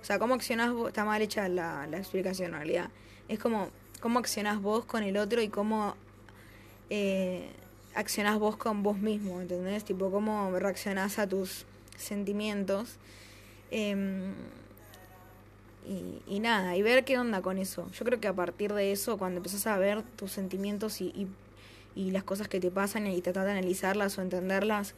O 0.00 0.04
sea, 0.06 0.18
cómo 0.18 0.32
accionás 0.32 0.72
vos, 0.72 0.88
está 0.88 1.04
mal 1.04 1.20
hecha 1.20 1.50
la, 1.50 1.86
la 1.86 1.98
explicación 1.98 2.52
en 2.52 2.56
realidad. 2.56 2.88
Es 3.28 3.38
como, 3.38 3.68
cómo 4.00 4.20
accionás 4.20 4.62
vos 4.62 4.86
con 4.86 5.02
el 5.02 5.18
otro 5.18 5.42
y 5.42 5.50
cómo 5.50 5.96
eh, 6.88 7.50
accionás 7.94 8.38
vos 8.38 8.56
con 8.56 8.82
vos 8.82 8.98
mismo, 8.98 9.40
¿entendés? 9.40 9.84
Tipo, 9.84 10.10
cómo 10.10 10.50
reaccionás 10.58 11.18
a 11.18 11.26
tus 11.26 11.64
sentimientos. 11.96 12.96
Em, 13.70 14.34
y, 16.26 16.40
nada, 16.40 16.76
y 16.76 16.82
ver 16.82 17.04
qué 17.04 17.18
onda 17.18 17.42
con 17.42 17.58
eso. 17.58 17.90
Yo 17.92 18.04
creo 18.04 18.18
que 18.18 18.28
a 18.28 18.32
partir 18.32 18.72
de 18.72 18.92
eso, 18.92 19.18
cuando 19.18 19.38
empezás 19.38 19.66
a 19.66 19.76
ver 19.76 20.02
tus 20.16 20.32
sentimientos 20.32 21.00
y, 21.00 21.28
y, 21.94 22.10
las 22.10 22.24
cosas 22.24 22.48
que 22.48 22.58
te 22.58 22.70
pasan 22.70 23.06
y 23.06 23.20
tratar 23.20 23.44
de 23.44 23.52
analizarlas 23.52 24.16
o 24.18 24.22
entenderlas, 24.22 24.94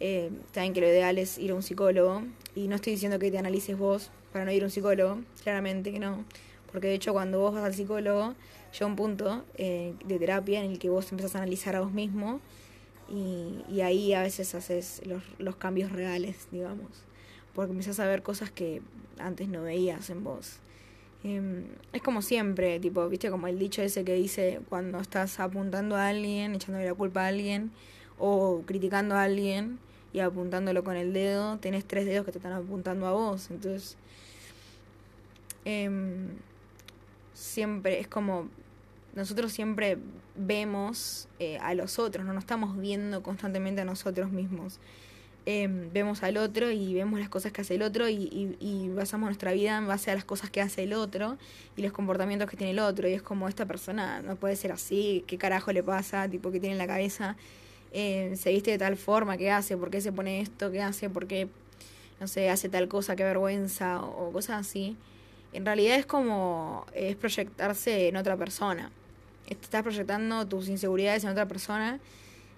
eh, 0.00 0.30
saben 0.52 0.72
que 0.72 0.80
lo 0.80 0.86
ideal 0.86 1.18
es 1.18 1.38
ir 1.38 1.50
a 1.50 1.54
un 1.54 1.62
psicólogo. 1.62 2.22
Y 2.54 2.68
no 2.68 2.76
estoy 2.76 2.94
diciendo 2.94 3.18
que 3.18 3.30
te 3.30 3.38
analices 3.38 3.76
vos 3.76 4.10
para 4.32 4.44
no 4.44 4.52
ir 4.52 4.62
a 4.62 4.66
un 4.66 4.70
psicólogo, 4.70 5.20
claramente 5.42 5.92
que 5.92 5.98
no. 5.98 6.24
Porque 6.70 6.88
de 6.88 6.94
hecho 6.94 7.12
cuando 7.12 7.38
vos 7.38 7.54
vas 7.54 7.64
al 7.64 7.74
psicólogo, 7.74 8.34
llega 8.72 8.86
un 8.86 8.96
punto 8.96 9.44
eh, 9.56 9.94
de 10.04 10.18
terapia 10.18 10.64
en 10.64 10.72
el 10.72 10.78
que 10.78 10.88
vos 10.88 11.10
empezás 11.10 11.34
a 11.34 11.38
analizar 11.38 11.76
a 11.76 11.80
vos 11.80 11.92
mismo 11.92 12.40
y, 13.08 13.80
ahí 13.82 14.14
a 14.14 14.22
veces 14.22 14.54
haces 14.54 15.02
los, 15.04 15.22
los, 15.38 15.56
cambios 15.56 15.92
reales, 15.92 16.48
digamos. 16.50 17.04
Porque 17.54 17.72
empezás 17.72 18.00
a 18.00 18.06
ver 18.06 18.22
cosas 18.22 18.50
que 18.50 18.80
antes 19.18 19.48
no 19.48 19.62
veías 19.62 20.08
en 20.08 20.24
vos. 20.24 20.60
Eh, 21.24 21.64
es 21.92 22.02
como 22.02 22.22
siempre, 22.22 22.80
tipo, 22.80 23.06
viste 23.08 23.30
como 23.30 23.46
el 23.46 23.58
dicho 23.58 23.82
ese 23.82 24.04
que 24.04 24.14
dice 24.14 24.60
cuando 24.68 24.98
estás 24.98 25.38
apuntando 25.40 25.96
a 25.96 26.08
alguien, 26.08 26.54
echándole 26.54 26.86
la 26.86 26.94
culpa 26.94 27.24
a 27.24 27.28
alguien, 27.28 27.70
o 28.18 28.62
criticando 28.66 29.14
a 29.14 29.24
alguien 29.24 29.78
y 30.12 30.20
apuntándolo 30.20 30.84
con 30.84 30.96
el 30.96 31.12
dedo, 31.12 31.58
tenés 31.58 31.84
tres 31.84 32.06
dedos 32.06 32.24
que 32.24 32.32
te 32.32 32.38
están 32.38 32.52
apuntando 32.52 33.06
a 33.06 33.12
vos. 33.12 33.50
Entonces, 33.50 33.96
eh, 35.64 35.90
siempre 37.34 38.00
es 38.00 38.08
como 38.08 38.48
nosotros 39.14 39.52
siempre 39.52 39.98
vemos 40.36 41.28
eh, 41.38 41.58
a 41.58 41.74
los 41.74 41.98
otros, 41.98 42.24
no 42.24 42.32
nos 42.32 42.44
estamos 42.44 42.78
viendo 42.78 43.22
constantemente 43.22 43.82
a 43.82 43.84
nosotros 43.84 44.30
mismos. 44.30 44.78
Eh, 45.44 45.68
vemos 45.92 46.22
al 46.22 46.36
otro 46.36 46.70
y 46.70 46.94
vemos 46.94 47.18
las 47.18 47.28
cosas 47.28 47.50
que 47.50 47.62
hace 47.62 47.74
el 47.74 47.82
otro 47.82 48.08
y, 48.08 48.56
y, 48.60 48.88
basamos 48.90 49.26
nuestra 49.26 49.52
vida 49.52 49.76
en 49.76 49.88
base 49.88 50.12
a 50.12 50.14
las 50.14 50.24
cosas 50.24 50.50
que 50.50 50.60
hace 50.60 50.84
el 50.84 50.92
otro 50.92 51.36
y 51.76 51.82
los 51.82 51.90
comportamientos 51.90 52.48
que 52.48 52.56
tiene 52.56 52.70
el 52.70 52.78
otro. 52.78 53.08
Y 53.08 53.12
es 53.12 53.22
como 53.22 53.48
esta 53.48 53.66
persona 53.66 54.22
no 54.22 54.36
puede 54.36 54.54
ser 54.54 54.70
así, 54.70 55.24
qué 55.26 55.38
carajo 55.38 55.72
le 55.72 55.82
pasa, 55.82 56.28
tipo, 56.28 56.52
qué 56.52 56.60
tiene 56.60 56.74
en 56.74 56.78
la 56.78 56.86
cabeza, 56.86 57.36
eh, 57.92 58.34
se 58.36 58.50
viste 58.50 58.70
de 58.70 58.78
tal 58.78 58.96
forma, 58.96 59.36
qué 59.36 59.50
hace, 59.50 59.76
por 59.76 59.90
qué 59.90 60.00
se 60.00 60.12
pone 60.12 60.40
esto, 60.40 60.70
qué 60.70 60.80
hace, 60.80 61.10
por 61.10 61.26
qué, 61.26 61.48
no 62.20 62.28
sé, 62.28 62.48
hace 62.48 62.68
tal 62.68 62.86
cosa, 62.86 63.16
qué 63.16 63.24
vergüenza 63.24 64.00
o 64.00 64.30
cosas 64.32 64.60
así 64.60 64.96
en 65.52 65.64
realidad 65.64 65.96
es 65.96 66.06
como 66.06 66.86
es 66.94 67.16
proyectarse 67.16 68.08
en 68.08 68.16
otra 68.16 68.36
persona. 68.36 68.90
Estás 69.48 69.82
proyectando 69.82 70.46
tus 70.46 70.68
inseguridades 70.68 71.24
en 71.24 71.30
otra 71.30 71.46
persona 71.46 72.00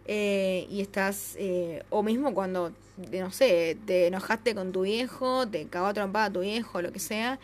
eh, 0.06 0.66
y 0.70 0.80
estás, 0.80 1.34
eh, 1.38 1.82
o 1.90 2.02
mismo 2.02 2.34
cuando, 2.34 2.72
no 3.10 3.30
sé, 3.30 3.76
te 3.86 4.06
enojaste 4.06 4.54
con 4.54 4.72
tu 4.72 4.82
viejo, 4.82 5.46
te 5.48 5.66
cagó 5.66 5.92
trompada 5.94 6.30
tu 6.30 6.40
viejo, 6.40 6.82
lo 6.82 6.92
que 6.92 7.00
sea, 7.00 7.38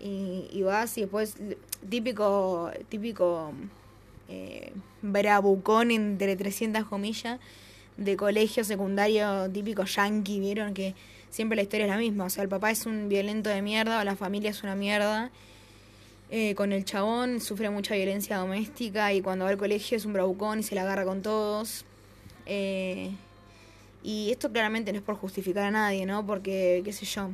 y, 0.00 0.48
y 0.52 0.62
vas 0.62 0.96
y 0.98 1.02
después, 1.02 1.36
típico, 1.88 2.70
típico 2.88 3.52
eh, 4.28 4.72
bravucón 5.02 5.90
entre 5.90 6.36
300 6.36 6.84
comillas 6.84 7.40
de 7.96 8.16
colegio 8.16 8.64
secundario 8.64 9.50
típico 9.50 9.84
yankee, 9.84 10.40
¿vieron? 10.40 10.74
Que 10.74 10.94
siempre 11.34 11.56
la 11.56 11.62
historia 11.62 11.86
es 11.86 11.90
la 11.90 11.98
misma. 11.98 12.26
O 12.26 12.30
sea, 12.30 12.44
el 12.44 12.48
papá 12.48 12.70
es 12.70 12.86
un 12.86 13.08
violento 13.08 13.50
de 13.50 13.60
mierda 13.60 14.00
o 14.00 14.04
la 14.04 14.14
familia 14.14 14.50
es 14.50 14.62
una 14.62 14.76
mierda. 14.76 15.32
Eh, 16.30 16.54
con 16.54 16.72
el 16.72 16.84
chabón 16.84 17.40
sufre 17.40 17.70
mucha 17.70 17.96
violencia 17.96 18.36
doméstica 18.38 19.12
y 19.12 19.20
cuando 19.20 19.44
va 19.44 19.50
al 19.50 19.58
colegio 19.58 19.96
es 19.96 20.04
un 20.04 20.12
bravucón 20.12 20.60
y 20.60 20.62
se 20.62 20.76
la 20.76 20.82
agarra 20.82 21.04
con 21.04 21.22
todos. 21.22 21.84
Eh, 22.46 23.10
y 24.04 24.30
esto 24.30 24.52
claramente 24.52 24.92
no 24.92 24.98
es 24.98 25.04
por 25.04 25.16
justificar 25.16 25.64
a 25.64 25.70
nadie, 25.72 26.06
¿no? 26.06 26.24
Porque, 26.24 26.82
qué 26.84 26.92
sé 26.92 27.04
yo, 27.04 27.32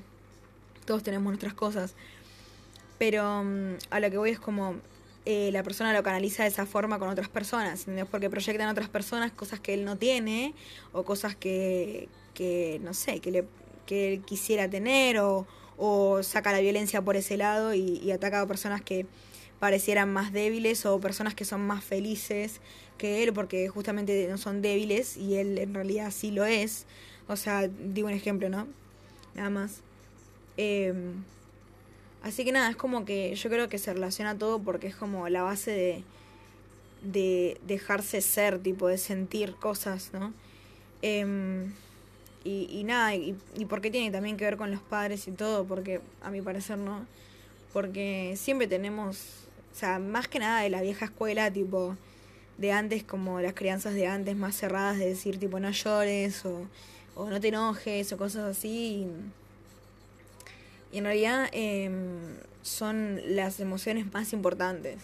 todos 0.86 1.02
tenemos 1.02 1.26
nuestras 1.26 1.52
cosas. 1.52 1.94
Pero 2.98 3.44
mm, 3.44 3.74
a 3.90 4.00
lo 4.00 4.10
que 4.10 4.16
voy 4.16 4.30
es 4.30 4.40
como 4.40 4.76
eh, 5.26 5.50
la 5.52 5.62
persona 5.62 5.92
lo 5.92 6.02
canaliza 6.02 6.44
de 6.44 6.48
esa 6.48 6.64
forma 6.64 6.98
con 6.98 7.10
otras 7.10 7.28
personas, 7.28 7.80
¿entendés? 7.80 8.06
Porque 8.06 8.30
proyectan 8.30 8.68
a 8.68 8.70
otras 8.70 8.88
personas 8.88 9.30
cosas 9.32 9.60
que 9.60 9.74
él 9.74 9.84
no 9.84 9.96
tiene 9.96 10.54
o 10.92 11.02
cosas 11.02 11.36
que, 11.36 12.08
que 12.32 12.80
no 12.82 12.94
sé, 12.94 13.20
que 13.20 13.30
le 13.30 13.44
que 13.90 14.12
él 14.12 14.20
quisiera 14.20 14.70
tener 14.70 15.18
o, 15.18 15.48
o 15.76 16.22
saca 16.22 16.52
la 16.52 16.60
violencia 16.60 17.02
por 17.02 17.16
ese 17.16 17.36
lado 17.36 17.74
y, 17.74 18.12
ataca 18.12 18.40
a 18.40 18.46
personas 18.46 18.82
que 18.82 19.04
parecieran 19.58 20.12
más 20.12 20.32
débiles 20.32 20.86
o 20.86 21.00
personas 21.00 21.34
que 21.34 21.44
son 21.44 21.66
más 21.66 21.82
felices 21.82 22.60
que 22.98 23.24
él 23.24 23.32
porque 23.32 23.68
justamente 23.68 24.28
no 24.30 24.38
son 24.38 24.62
débiles 24.62 25.16
y 25.16 25.34
él 25.34 25.58
en 25.58 25.74
realidad 25.74 26.12
sí 26.12 26.30
lo 26.30 26.44
es. 26.44 26.86
O 27.26 27.34
sea, 27.34 27.66
digo 27.66 28.06
un 28.06 28.14
ejemplo, 28.14 28.48
¿no? 28.48 28.68
Nada 29.34 29.50
más. 29.50 29.80
Em, 30.56 31.24
así 32.22 32.44
que 32.44 32.52
nada, 32.52 32.70
es 32.70 32.76
como 32.76 33.04
que 33.04 33.34
yo 33.34 33.50
creo 33.50 33.68
que 33.68 33.78
se 33.78 33.92
relaciona 33.92 34.38
todo 34.38 34.60
porque 34.60 34.86
es 34.86 34.94
como 34.94 35.28
la 35.28 35.42
base 35.42 35.72
de, 35.72 36.04
de 37.02 37.60
dejarse 37.66 38.20
ser, 38.20 38.60
tipo 38.60 38.86
de 38.86 38.98
sentir 38.98 39.56
cosas, 39.56 40.10
¿no? 40.12 40.32
Eh, 41.02 41.66
y, 42.44 42.66
y 42.70 42.84
nada, 42.84 43.14
y, 43.14 43.36
y 43.56 43.64
por 43.66 43.80
qué 43.80 43.90
tiene 43.90 44.10
también 44.10 44.36
que 44.36 44.44
ver 44.44 44.56
con 44.56 44.70
los 44.70 44.80
padres 44.80 45.28
y 45.28 45.32
todo, 45.32 45.66
porque 45.66 46.00
a 46.22 46.30
mi 46.30 46.40
parecer 46.40 46.78
no. 46.78 47.06
Porque 47.72 48.34
siempre 48.36 48.66
tenemos, 48.66 49.18
o 49.72 49.78
sea, 49.78 49.98
más 49.98 50.26
que 50.26 50.38
nada 50.38 50.62
de 50.62 50.70
la 50.70 50.80
vieja 50.80 51.04
escuela, 51.04 51.52
tipo, 51.52 51.96
de 52.58 52.72
antes, 52.72 53.04
como 53.04 53.40
las 53.40 53.54
crianzas 53.54 53.94
de 53.94 54.06
antes 54.06 54.36
más 54.36 54.56
cerradas, 54.56 54.98
de 54.98 55.06
decir, 55.06 55.38
tipo, 55.38 55.60
no 55.60 55.70
llores 55.70 56.44
o, 56.46 56.66
o 57.14 57.28
no 57.30 57.40
te 57.40 57.48
enojes 57.48 58.12
o 58.12 58.16
cosas 58.16 58.56
así. 58.56 59.06
Y, 60.92 60.98
en 60.98 61.04
realidad 61.04 61.48
em, 61.52 62.36
son 62.62 63.20
las 63.36 63.60
emociones 63.60 64.12
más 64.12 64.32
importantes. 64.32 64.96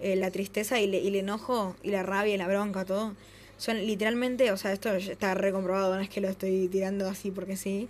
Eh, 0.00 0.16
la 0.16 0.30
tristeza 0.30 0.80
y, 0.80 0.84
y 0.94 1.08
el 1.08 1.14
enojo 1.14 1.76
y 1.82 1.90
la 1.90 2.02
rabia 2.02 2.34
y 2.34 2.38
la 2.38 2.48
bronca, 2.48 2.84
todo 2.84 3.14
son 3.56 3.78
literalmente, 3.86 4.52
o 4.52 4.56
sea, 4.56 4.72
esto 4.72 4.92
está 4.94 5.34
recomprobado, 5.34 5.94
no 5.94 6.00
es 6.00 6.08
que 6.08 6.20
lo 6.20 6.28
estoy 6.28 6.68
tirando 6.68 7.08
así 7.08 7.30
porque 7.30 7.56
sí. 7.56 7.88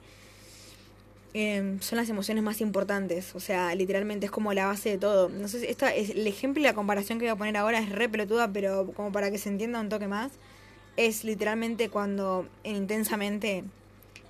Em, 1.37 1.80
son 1.80 1.97
las 1.97 2.09
emociones 2.09 2.44
más 2.44 2.61
importantes, 2.61 3.35
o 3.35 3.40
sea, 3.40 3.75
literalmente 3.75 4.26
es 4.26 4.33
como 4.33 4.52
la 4.52 4.66
base 4.66 4.90
de 4.90 4.99
todo. 4.99 5.28
No 5.28 5.49
sé 5.49 5.61
si 5.61 5.66
esta 5.66 5.92
es 5.92 6.11
el 6.11 6.26
ejemplo 6.28 6.61
y 6.61 6.64
la 6.64 6.75
comparación 6.75 7.18
que 7.18 7.25
voy 7.25 7.33
a 7.33 7.37
poner 7.37 7.56
ahora 7.56 7.80
es 7.80 7.88
re 7.88 8.09
pelotuda, 8.09 8.52
pero 8.52 8.92
como 8.94 9.11
para 9.11 9.33
que 9.33 9.38
se 9.38 9.49
entienda 9.49 9.80
un 9.80 9.88
toque 9.88 10.06
más, 10.06 10.30
es 10.97 11.25
literalmente 11.25 11.88
cuando 11.88 12.47
en 12.62 12.76
intensamente 12.76 13.64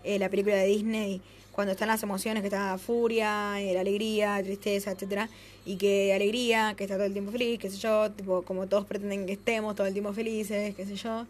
eh, 0.03 0.19
la 0.19 0.31
película 0.31 0.57
de 0.57 0.67
Disney 0.67 1.21
cuando 1.55 1.73
están 1.73 1.87
las 1.87 2.03
emociones, 2.03 2.41
que 2.43 2.49
está 2.49 2.77
furia, 2.79 3.61
eh, 3.61 3.75
la 3.75 3.81
alegría, 3.81 4.43
tristeza, 4.43 4.91
etcétera, 4.91 5.29
y 5.65 5.77
que 5.77 6.13
alegría, 6.13 6.75
que 6.77 6.83
está 6.85 6.97
todo 6.97 7.07
el 7.07 7.13
tiempo 7.13 7.31
feliz, 7.31 7.61
qué 7.61 7.71
sé 7.71 7.77
yo, 7.77 8.11
tipo, 8.11 8.43
como 8.43 8.67
todos 8.67 8.85
pretenden 8.87 9.25
que 9.25 9.35
estemos 9.35 9.77
todo 9.77 9.87
el 9.87 9.93
tiempo 9.93 10.13
felices, 10.13 10.75
qué 10.75 10.85
sé 10.85 10.97
yo, 10.97 11.27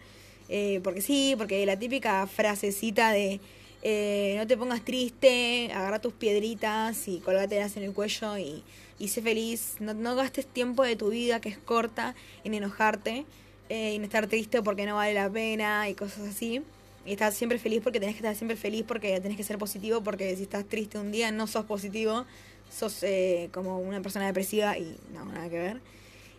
eh, 0.48 0.80
porque 0.82 1.02
sí, 1.02 1.34
porque 1.36 1.64
la 1.66 1.78
típica 1.78 2.26
frasecita 2.26 3.12
de 3.12 3.38
eh, 3.82 4.34
no 4.38 4.46
te 4.46 4.56
pongas 4.56 4.82
triste, 4.82 5.70
agarra 5.74 5.98
tus 5.98 6.14
piedritas 6.14 7.06
y 7.06 7.18
colgátelas 7.18 7.76
en 7.76 7.82
el 7.82 7.92
cuello 7.92 8.38
y, 8.38 8.62
y 8.98 9.08
sé 9.08 9.20
feliz, 9.20 9.76
no, 9.80 9.92
no 9.92 10.16
gastes 10.16 10.46
tiempo 10.46 10.84
de 10.84 10.96
tu 10.96 11.10
vida 11.10 11.40
que 11.42 11.50
es 11.50 11.58
corta 11.58 12.14
en 12.44 12.54
enojarte, 12.54 13.26
en 13.68 14.04
estar 14.04 14.26
triste 14.26 14.62
porque 14.62 14.86
no 14.86 14.94
vale 14.94 15.12
la 15.12 15.28
pena 15.28 15.88
y 15.88 15.94
cosas 15.94 16.28
así 16.28 16.62
y 17.06 17.12
estás 17.12 17.34
siempre 17.34 17.58
feliz 17.58 17.80
porque 17.82 18.00
tenés 18.00 18.14
que 18.14 18.20
estar 18.20 18.34
siempre 18.34 18.56
feliz 18.56 18.84
porque 18.86 19.20
tenés 19.20 19.36
que 19.36 19.44
ser 19.44 19.58
positivo 19.58 20.02
porque 20.02 20.34
si 20.36 20.44
estás 20.44 20.64
triste 20.64 20.98
un 20.98 21.12
día 21.12 21.30
no 21.32 21.46
sos 21.46 21.64
positivo, 21.64 22.24
sos 22.70 23.02
eh, 23.02 23.48
como 23.52 23.78
una 23.78 24.00
persona 24.00 24.26
depresiva 24.26 24.78
y 24.78 24.96
no, 25.12 25.24
nada 25.26 25.48
que 25.48 25.58
ver. 25.58 25.80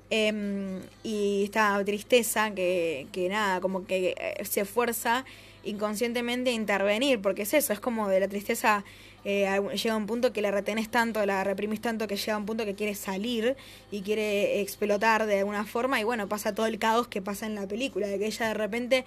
Em, 0.09 0.81
y 1.03 1.43
esta 1.45 1.83
tristeza 1.83 2.51
que, 2.51 3.07
que 3.11 3.27
nada, 3.27 3.59
como 3.59 3.85
que 3.87 4.15
eh, 4.17 4.45
se 4.45 4.61
esfuerza 4.61 5.25
inconscientemente 5.63 6.51
intervenir, 6.51 7.21
porque 7.21 7.41
es 7.41 7.53
eso, 7.55 7.73
es 7.73 7.79
como 7.79 8.07
de 8.07 8.19
la 8.19 8.27
tristeza 8.27 8.85
eh, 9.27 9.59
llega 9.73 9.95
un 9.95 10.05
punto 10.05 10.31
que 10.31 10.41
la 10.43 10.51
retenés 10.51 10.89
tanto, 10.89 11.25
la 11.25 11.43
reprimís 11.43 11.81
tanto 11.81 12.07
que 12.07 12.15
llega 12.15 12.37
un 12.37 12.45
punto 12.45 12.63
que 12.63 12.75
quiere 12.75 12.93
salir 12.93 13.57
y 13.89 14.01
quiere 14.01 14.61
explotar 14.61 15.25
de 15.25 15.39
alguna 15.39 15.65
forma 15.65 15.99
y 15.99 16.03
bueno, 16.03 16.29
pasa 16.29 16.53
todo 16.53 16.67
el 16.67 16.77
caos 16.77 17.07
que 17.07 17.23
pasa 17.23 17.47
en 17.47 17.55
la 17.55 17.67
película, 17.67 18.05
de 18.05 18.19
que 18.19 18.27
ella 18.27 18.49
de 18.49 18.53
repente 18.53 19.05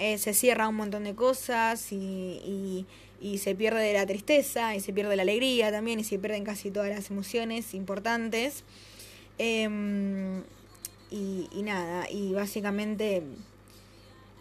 eh, 0.00 0.18
se 0.18 0.34
cierra 0.34 0.66
un 0.66 0.76
montón 0.76 1.04
de 1.04 1.14
cosas 1.14 1.92
y, 1.92 2.86
y, 3.20 3.38
se 3.38 3.54
pierde 3.54 3.82
de 3.82 3.92
la 3.92 4.06
tristeza 4.06 4.74
y 4.74 4.80
se 4.80 4.92
pierde 4.94 5.14
la 5.14 5.22
alegría 5.22 5.70
también 5.70 6.00
y 6.00 6.04
se 6.04 6.18
pierden 6.18 6.42
casi 6.44 6.70
todas 6.70 6.88
las 6.88 7.10
emociones 7.10 7.74
importantes. 7.74 8.64
Em, 9.38 10.42
y, 11.10 11.48
y 11.52 11.62
nada, 11.62 12.08
y 12.10 12.32
básicamente 12.32 13.22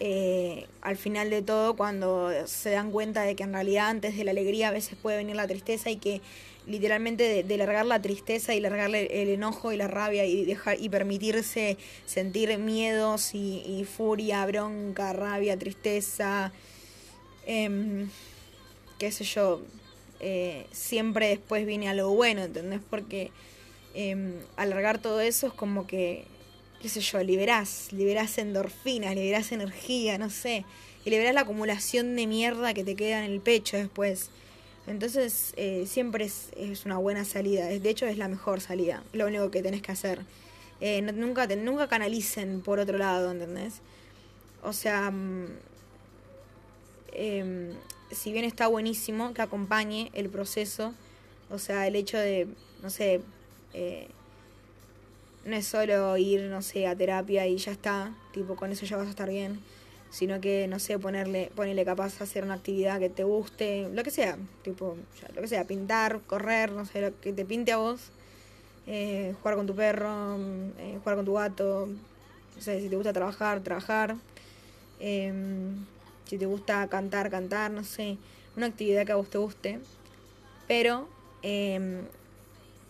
eh, 0.01 0.65
al 0.81 0.95
final 0.95 1.29
de 1.29 1.41
todo 1.41 1.75
cuando 1.75 2.31
se 2.45 2.69
dan 2.69 2.89
cuenta 2.89 3.23
de 3.23 3.35
que 3.35 3.43
en 3.43 3.51
realidad 3.51 3.89
antes 3.89 4.15
de 4.15 4.23
la 4.23 4.31
alegría 4.31 4.69
a 4.69 4.71
veces 4.71 4.97
puede 5.01 5.17
venir 5.17 5.35
la 5.35 5.45
tristeza 5.45 5.89
y 5.89 5.97
que 5.97 6.21
literalmente 6.69 7.43
de, 7.43 7.57
largar 7.57 7.85
la 7.85 8.01
tristeza 8.01 8.53
y 8.53 8.59
largarle 8.59 9.21
el 9.21 9.29
enojo 9.29 9.71
y 9.71 9.77
la 9.77 9.87
rabia 9.87 10.25
y 10.25 10.45
dejar 10.45 10.79
y 10.79 10.89
permitirse 10.89 11.77
sentir 12.05 12.57
miedos 12.57 13.31
y, 13.33 13.85
furia, 13.85 14.45
bronca, 14.45 15.13
rabia, 15.13 15.57
tristeza, 15.57 16.51
em, 17.45 18.09
qué 18.97 19.11
sé 19.11 19.23
yo, 19.23 19.61
eh, 20.19 20.65
siempre 20.71 21.29
después 21.29 21.65
viene 21.65 21.89
algo 21.89 22.11
bueno, 22.11 22.43
¿entendés? 22.43 22.81
Porque 22.89 23.31
eh, 23.95 24.39
alargar 24.55 24.99
todo 24.99 25.19
eso 25.21 25.47
es 25.47 25.53
como 25.53 25.87
que 25.87 26.25
qué 26.81 26.89
sé 26.89 27.01
yo, 27.01 27.21
liberás, 27.23 27.91
liberás 27.91 28.37
endorfinas, 28.37 29.15
liberás 29.15 29.51
energía, 29.51 30.17
no 30.17 30.29
sé, 30.29 30.65
y 31.05 31.09
liberás 31.09 31.33
la 31.33 31.41
acumulación 31.41 32.15
de 32.15 32.27
mierda 32.27 32.73
que 32.73 32.83
te 32.83 32.95
queda 32.95 33.23
en 33.23 33.31
el 33.31 33.41
pecho 33.41 33.77
después. 33.77 34.29
Entonces, 34.89 35.53
eh, 35.55 35.85
siempre 35.85 36.25
es, 36.25 36.49
es, 36.57 36.83
una 36.83 36.97
buena 36.97 37.23
salida, 37.23 37.67
de 37.67 37.89
hecho 37.89 38.07
es 38.07 38.17
la 38.17 38.27
mejor 38.27 38.59
salida, 38.59 39.03
lo 39.13 39.27
único 39.27 39.51
que 39.51 39.61
tenés 39.61 39.83
que 39.83 39.91
hacer. 39.91 40.25
Eh, 40.81 41.03
nunca, 41.03 41.47
te, 41.47 41.55
nunca 41.57 41.87
canalicen 41.87 42.61
por 42.61 42.79
otro 42.79 42.97
lado, 42.97 43.29
¿entendés? 43.29 43.81
O 44.63 44.73
sea, 44.73 45.13
em, 47.11 47.73
si 48.09 48.31
bien 48.31 48.45
está 48.45 48.65
buenísimo 48.65 49.35
que 49.35 49.43
acompañe 49.43 50.09
el 50.15 50.27
proceso, 50.29 50.95
o 51.51 51.59
sea, 51.59 51.85
el 51.85 51.95
hecho 51.95 52.17
de, 52.17 52.47
no 52.81 52.89
sé, 52.89 53.21
eh, 53.75 54.07
no 55.45 55.55
es 55.55 55.67
solo 55.67 56.17
ir, 56.17 56.41
no 56.45 56.63
sé, 56.63 56.87
a 56.87 56.95
terapia 56.95 57.45
y 57.45 57.57
ya 57.57 57.71
está, 57.71 58.15
tipo, 58.33 58.55
con 58.55 58.71
eso 58.71 58.87
ya 58.87 58.97
vas 58.97 59.05
a 59.05 59.11
estar 59.11 59.29
bien, 59.29 59.59
sino 60.09 60.41
que, 60.41 60.67
no 60.67 60.79
sé, 60.79 60.97
ponerle, 60.97 61.51
ponerle 61.55 61.85
capaz 61.85 62.21
hacer 62.21 62.43
una 62.43 62.55
actividad 62.55 62.99
que 62.99 63.09
te 63.09 63.23
guste, 63.23 63.87
lo 63.93 64.03
que 64.03 64.11
sea, 64.11 64.37
tipo, 64.63 64.97
lo 65.35 65.41
que 65.41 65.47
sea, 65.47 65.65
pintar, 65.65 66.21
correr, 66.25 66.71
no 66.71 66.85
sé, 66.85 67.01
lo 67.01 67.19
que 67.19 67.31
te 67.31 67.45
pinte 67.45 67.71
a 67.71 67.77
vos, 67.77 68.11
eh, 68.87 69.35
jugar 69.41 69.55
con 69.55 69.67
tu 69.67 69.75
perro, 69.75 70.37
eh, 70.79 70.97
jugar 70.99 71.15
con 71.15 71.25
tu 71.25 71.33
gato, 71.33 71.87
no 72.55 72.61
sé, 72.61 72.81
si 72.81 72.89
te 72.89 72.95
gusta 72.95 73.13
trabajar, 73.13 73.61
trabajar, 73.61 74.15
em, 74.99 75.85
si 76.25 76.37
te 76.37 76.45
gusta 76.45 76.87
cantar, 76.87 77.29
cantar, 77.29 77.71
no 77.71 77.83
sé, 77.83 78.17
una 78.57 78.65
actividad 78.65 79.05
que 79.05 79.11
a 79.11 79.15
vos 79.15 79.29
te 79.29 79.37
guste, 79.37 79.79
pero 80.67 81.07
eh, 81.43 82.01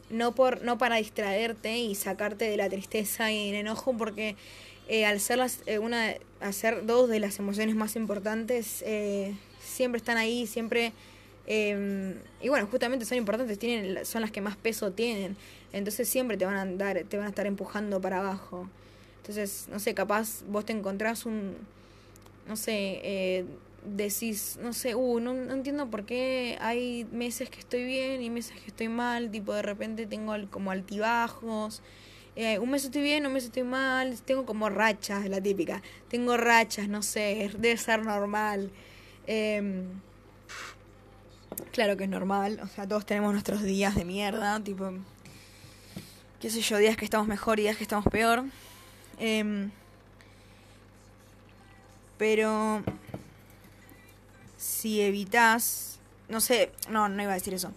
no, 0.10 0.34
por, 0.34 0.64
no 0.64 0.78
para 0.78 0.96
distraerte 0.98 1.78
y 1.78 1.96
sacarte 1.96 2.50
de 2.50 2.58
la 2.58 2.70
tristeza 2.70 3.32
y 3.32 3.50
el 3.50 3.56
enojo, 3.56 3.96
porque 3.96 4.36
eh, 4.90 5.06
al 5.06 5.20
ser 5.20 5.38
las, 5.38 5.62
eh, 5.68 5.78
una, 5.78 6.16
hacer 6.42 6.84
dos 6.86 7.08
de 7.10 7.20
las 7.20 7.38
emociones 7.38 7.76
más 7.76 7.96
importantes, 7.96 8.84
eh, 8.86 9.36
siempre 9.62 9.98
están 9.98 10.18
ahí, 10.18 10.48
siempre... 10.48 10.94
Em, 11.46 12.16
y 12.42 12.50
bueno, 12.50 12.68
justamente 12.68 13.06
son 13.06 13.18
importantes, 13.18 13.58
tienen, 13.60 14.04
son 14.06 14.22
las 14.22 14.32
que 14.32 14.42
más 14.42 14.58
peso 14.58 14.92
tienen. 14.92 15.38
Entonces 15.74 16.10
siempre 16.10 16.38
te 16.38 16.46
van 16.46 16.56
a 16.56 16.62
andar, 16.62 17.04
te 17.08 17.18
van 17.18 17.28
a 17.28 17.30
estar 17.30 17.46
empujando 17.46 18.02
para 18.02 18.20
abajo. 18.20 18.68
Entonces, 19.18 19.68
no 19.72 19.80
sé, 19.80 19.94
capaz 19.94 20.44
vos 20.48 20.66
te 20.66 20.74
encontrás 20.74 21.26
un, 21.26 21.56
no 22.48 22.56
sé, 22.56 23.46
decís, 23.86 24.58
no 24.62 24.74
sé, 24.74 24.96
uh, 24.96 25.20
no, 25.20 25.32
entiendo 25.54 25.88
por 25.90 26.06
qué 26.06 26.58
hay 26.62 27.06
meses 27.12 27.50
que 27.50 27.60
estoy 27.60 27.84
bien 27.84 28.22
y 28.22 28.30
meses 28.30 28.60
que 28.60 28.68
estoy 28.68 28.90
mal, 28.90 29.30
tipo 29.32 29.54
de 29.54 29.62
repente 29.62 30.08
tengo 30.08 30.34
como 30.50 30.72
altibajos, 30.72 31.82
eh, 32.42 32.58
un 32.58 32.70
mes 32.70 32.86
estoy 32.86 33.02
bien, 33.02 33.26
un 33.26 33.34
mes 33.34 33.44
estoy 33.44 33.64
mal, 33.64 34.18
tengo 34.22 34.46
como 34.46 34.70
rachas, 34.70 35.28
la 35.28 35.42
típica, 35.42 35.82
tengo 36.08 36.38
rachas, 36.38 36.88
no 36.88 37.04
sé, 37.04 37.52
debe 37.58 37.76
ser 37.76 38.06
normal. 38.06 38.72
Em, 39.28 39.84
claro 41.74 41.98
que 41.98 42.06
es 42.06 42.10
normal, 42.10 42.62
o 42.64 42.68
sea, 42.68 42.88
todos 42.88 43.06
tenemos 43.06 43.34
nuestros 43.34 43.62
días 43.62 43.94
de 43.94 44.06
mierda, 44.06 44.58
tipo, 44.64 44.90
qué 46.40 46.50
sé 46.50 46.62
yo, 46.62 46.78
días 46.78 46.96
que 46.96 47.04
estamos 47.04 47.28
mejor 47.28 47.60
y 47.60 47.64
días 47.64 47.76
que 47.76 47.84
estamos 47.84 48.06
peor. 48.06 48.46
Em, 49.20 49.72
pero 52.18 52.84
si 54.56 55.02
evitas, 55.02 56.00
no 56.30 56.40
sé, 56.40 56.72
no, 56.90 57.10
no 57.10 57.22
iba 57.22 57.34
a 57.34 57.36
decir 57.36 57.54
eso, 57.54 57.74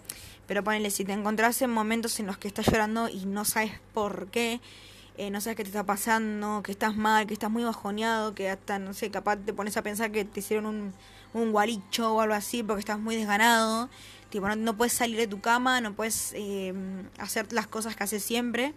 pero 0.47 0.65
ponele, 0.65 0.91
si 0.91 1.05
te 1.05 1.13
encontrás 1.13 1.63
en 1.63 1.71
momentos 1.71 2.19
en 2.21 2.27
los 2.27 2.39
que 2.39 2.49
estás 2.49 2.67
llorando 2.67 3.09
y 3.09 3.27
no 3.27 3.45
sabes 3.45 3.73
por 3.95 4.29
qué, 4.29 4.61
eh, 5.17 5.31
no 5.31 5.41
sabes 5.41 5.57
qué 5.57 5.65
te 5.65 5.71
está 5.71 5.85
pasando, 5.85 6.63
que 6.63 6.73
estás 6.73 6.97
mal, 6.97 7.27
que 7.27 7.35
estás 7.35 7.51
muy 7.51 7.65
bajoneado, 7.65 8.35
que 8.35 8.51
hasta, 8.51 8.79
no 8.79 8.95
sé, 8.95 9.11
capaz 9.11 9.37
te 9.37 9.53
pones 9.53 9.77
a 9.77 9.83
pensar 9.83 10.11
que 10.11 10.25
te 10.25 10.41
hicieron 10.41 10.67
un, 10.67 10.93
un 11.35 11.53
guaricho 11.53 12.15
o 12.15 12.21
algo 12.21 12.35
así 12.35 12.63
porque 12.63 12.81
estás 12.81 12.99
muy 12.99 13.17
desganado, 13.17 13.89
tipo, 14.31 14.49
no, 14.49 14.77
puedes 14.77 14.93
salir 14.93 15.17
de 15.17 15.27
tu 15.27 15.41
cama, 15.41 15.81
no 15.81 15.93
puedes 15.95 16.33
eh, 16.35 16.75
hacer 17.19 17.53
las 17.53 17.67
cosas 17.67 17.97
que 17.97 18.05
haces 18.05 18.25
siempre. 18.25 18.73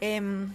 Em, 0.00 0.54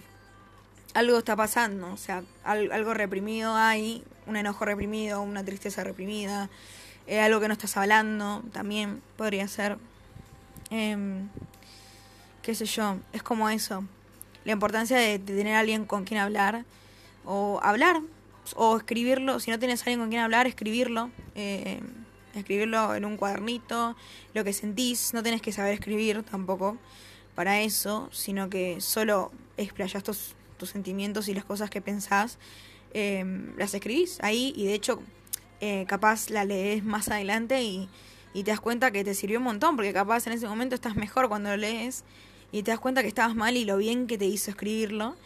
algo 0.94 1.18
está 1.18 1.36
pasando, 1.36 1.92
o 1.92 1.96
sea, 1.96 2.22
algo 2.44 2.94
reprimido 2.94 3.54
hay, 3.54 4.04
un 4.26 4.36
enojo 4.36 4.64
reprimido, 4.64 5.22
una 5.22 5.42
tristeza 5.44 5.84
reprimida, 5.84 6.50
eh, 7.06 7.20
algo 7.20 7.40
que 7.40 7.48
no 7.48 7.54
estás 7.54 7.76
hablando, 7.76 8.42
también 8.52 9.02
podría 9.16 9.48
ser. 9.48 9.78
Em, 10.72 11.28
qué 12.42 12.54
sé 12.54 12.64
yo, 12.64 12.96
es 13.12 13.22
como 13.22 13.48
eso. 13.48 13.84
La 14.44 14.52
importancia 14.52 14.96
de, 14.96 15.20
tener 15.20 15.54
a 15.54 15.60
alguien 15.60 15.84
con 15.84 16.04
quien 16.04 16.18
hablar, 16.18 16.64
o 17.24 17.60
hablar, 17.62 18.00
o 18.56 18.76
escribirlo, 18.76 19.38
si 19.38 19.52
no 19.52 19.58
tienes 19.60 19.80
alguien 19.82 20.00
con 20.00 20.08
quien 20.08 20.22
hablar, 20.22 20.46
escribirlo. 20.46 21.10
Eh, 21.34 21.80
escribirlo 22.34 22.94
en 22.94 23.04
un 23.04 23.18
cuadernito, 23.18 23.94
lo 24.32 24.42
que 24.42 24.54
sentís, 24.54 25.12
no 25.12 25.22
tenés 25.22 25.42
que 25.42 25.52
saber 25.52 25.74
escribir 25.74 26.22
tampoco 26.22 26.78
para 27.34 27.60
eso, 27.60 28.08
sino 28.10 28.48
que 28.48 28.80
solo 28.80 29.30
explayas 29.58 30.02
tus 30.02 30.34
tus 30.62 30.70
sentimientos 30.70 31.26
y 31.26 31.34
las 31.34 31.44
cosas 31.44 31.70
que 31.70 31.80
pensás, 31.80 32.38
em, 32.94 33.52
las 33.58 33.74
escribís 33.74 34.18
ahí 34.22 34.52
y 34.56 34.66
de 34.66 34.74
hecho 34.74 35.02
eh, 35.60 35.84
capaz 35.88 36.30
la 36.30 36.44
lees 36.44 36.84
más 36.84 37.08
adelante 37.08 37.60
y, 37.62 37.88
y, 38.34 38.42
te 38.44 38.50
das 38.50 38.60
cuenta 38.60 38.90
que 38.90 39.04
te 39.04 39.14
sirvió 39.14 39.38
un 39.38 39.44
montón, 39.44 39.76
porque 39.76 39.92
capaz 39.92 40.26
en 40.26 40.32
ese 40.32 40.46
momento 40.46 40.74
estás 40.74 40.96
mejor 40.96 41.28
cuando 41.28 41.50
lo 41.50 41.56
lees 41.56 42.04
y 42.50 42.62
te 42.62 42.70
das 42.70 42.80
cuenta 42.80 43.02
que 43.02 43.08
estabas 43.08 43.34
mal 43.34 43.56
y 43.56 43.64
lo 43.64 43.76
bien 43.76 44.06
que 44.06 44.18
te 44.18 44.26
hizo 44.26 44.50
escribirlo, 44.50 45.16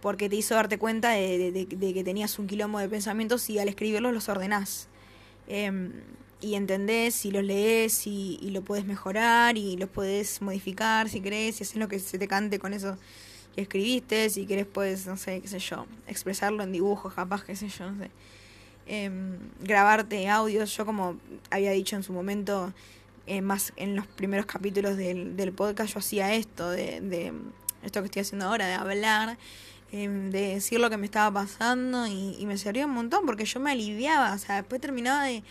porque 0.00 0.28
te 0.28 0.36
hizo 0.36 0.54
darte 0.54 0.78
cuenta 0.78 1.10
de, 1.10 1.66
que 1.68 2.04
tenías 2.04 2.38
un 2.38 2.46
quilombo 2.46 2.78
de 2.78 2.88
pensamientos 2.88 3.48
y 3.50 3.58
al 3.58 3.68
escribirlos 3.68 4.12
los 4.12 4.28
ordenás. 4.28 4.88
Em, 5.48 5.92
y 6.40 6.54
entendés 6.54 7.24
y 7.24 7.30
los 7.30 7.42
lees 7.42 8.06
y, 8.06 8.38
y, 8.42 8.50
lo 8.50 8.62
puedes 8.62 8.84
mejorar 8.84 9.56
y 9.56 9.76
los 9.76 9.88
puedes 9.88 10.42
modificar 10.42 11.08
si 11.08 11.20
querés 11.20 11.60
y 11.60 11.64
hacer 11.64 11.78
lo 11.78 11.88
que 11.88 11.98
se 11.98 12.18
te 12.18 12.28
cante 12.28 12.58
con 12.58 12.74
eso 12.74 12.98
que 13.56 13.62
escribiste, 13.62 14.28
si 14.28 14.46
querés 14.46 14.66
puedes, 14.66 15.06
no 15.06 15.16
sé, 15.16 15.40
qué 15.40 15.48
sé 15.48 15.58
yo, 15.58 15.86
expresarlo 16.06 16.62
en 16.62 16.72
dibujos, 16.72 17.14
capaz, 17.14 17.42
qué 17.42 17.56
sé 17.56 17.68
yo, 17.68 17.90
no 17.90 18.04
sé. 18.04 18.10
Em, 18.88 19.38
grabarte 19.60 20.28
audios, 20.28 20.76
yo 20.76 20.86
como 20.86 21.16
había 21.50 21.72
dicho 21.72 21.96
en 21.96 22.04
su 22.04 22.12
momento, 22.12 22.72
eh, 23.26 23.40
más 23.40 23.72
en 23.76 23.96
los 23.96 24.06
primeros 24.06 24.46
capítulos 24.46 24.96
del, 24.96 25.36
del 25.36 25.52
podcast, 25.52 25.92
yo 25.94 25.98
hacía 25.98 26.34
esto, 26.34 26.70
de, 26.70 27.00
de, 27.00 27.32
esto 27.82 28.00
que 28.00 28.06
estoy 28.06 28.22
haciendo 28.22 28.46
ahora, 28.46 28.68
de 28.68 28.74
hablar, 28.74 29.38
em, 29.90 30.30
de 30.30 30.54
decir 30.54 30.78
lo 30.78 30.88
que 30.88 30.98
me 30.98 31.06
estaba 31.06 31.42
pasando 31.42 32.06
y, 32.06 32.44
me 32.46 32.56
servía 32.58 32.86
un 32.86 32.92
montón 32.92 33.26
porque 33.26 33.44
yo 33.44 33.58
me 33.58 33.72
aliviaba, 33.72 34.32
o 34.32 34.38
sea, 34.38 34.56
después 34.56 34.80
terminaba 34.80 35.24
de, 35.24 35.42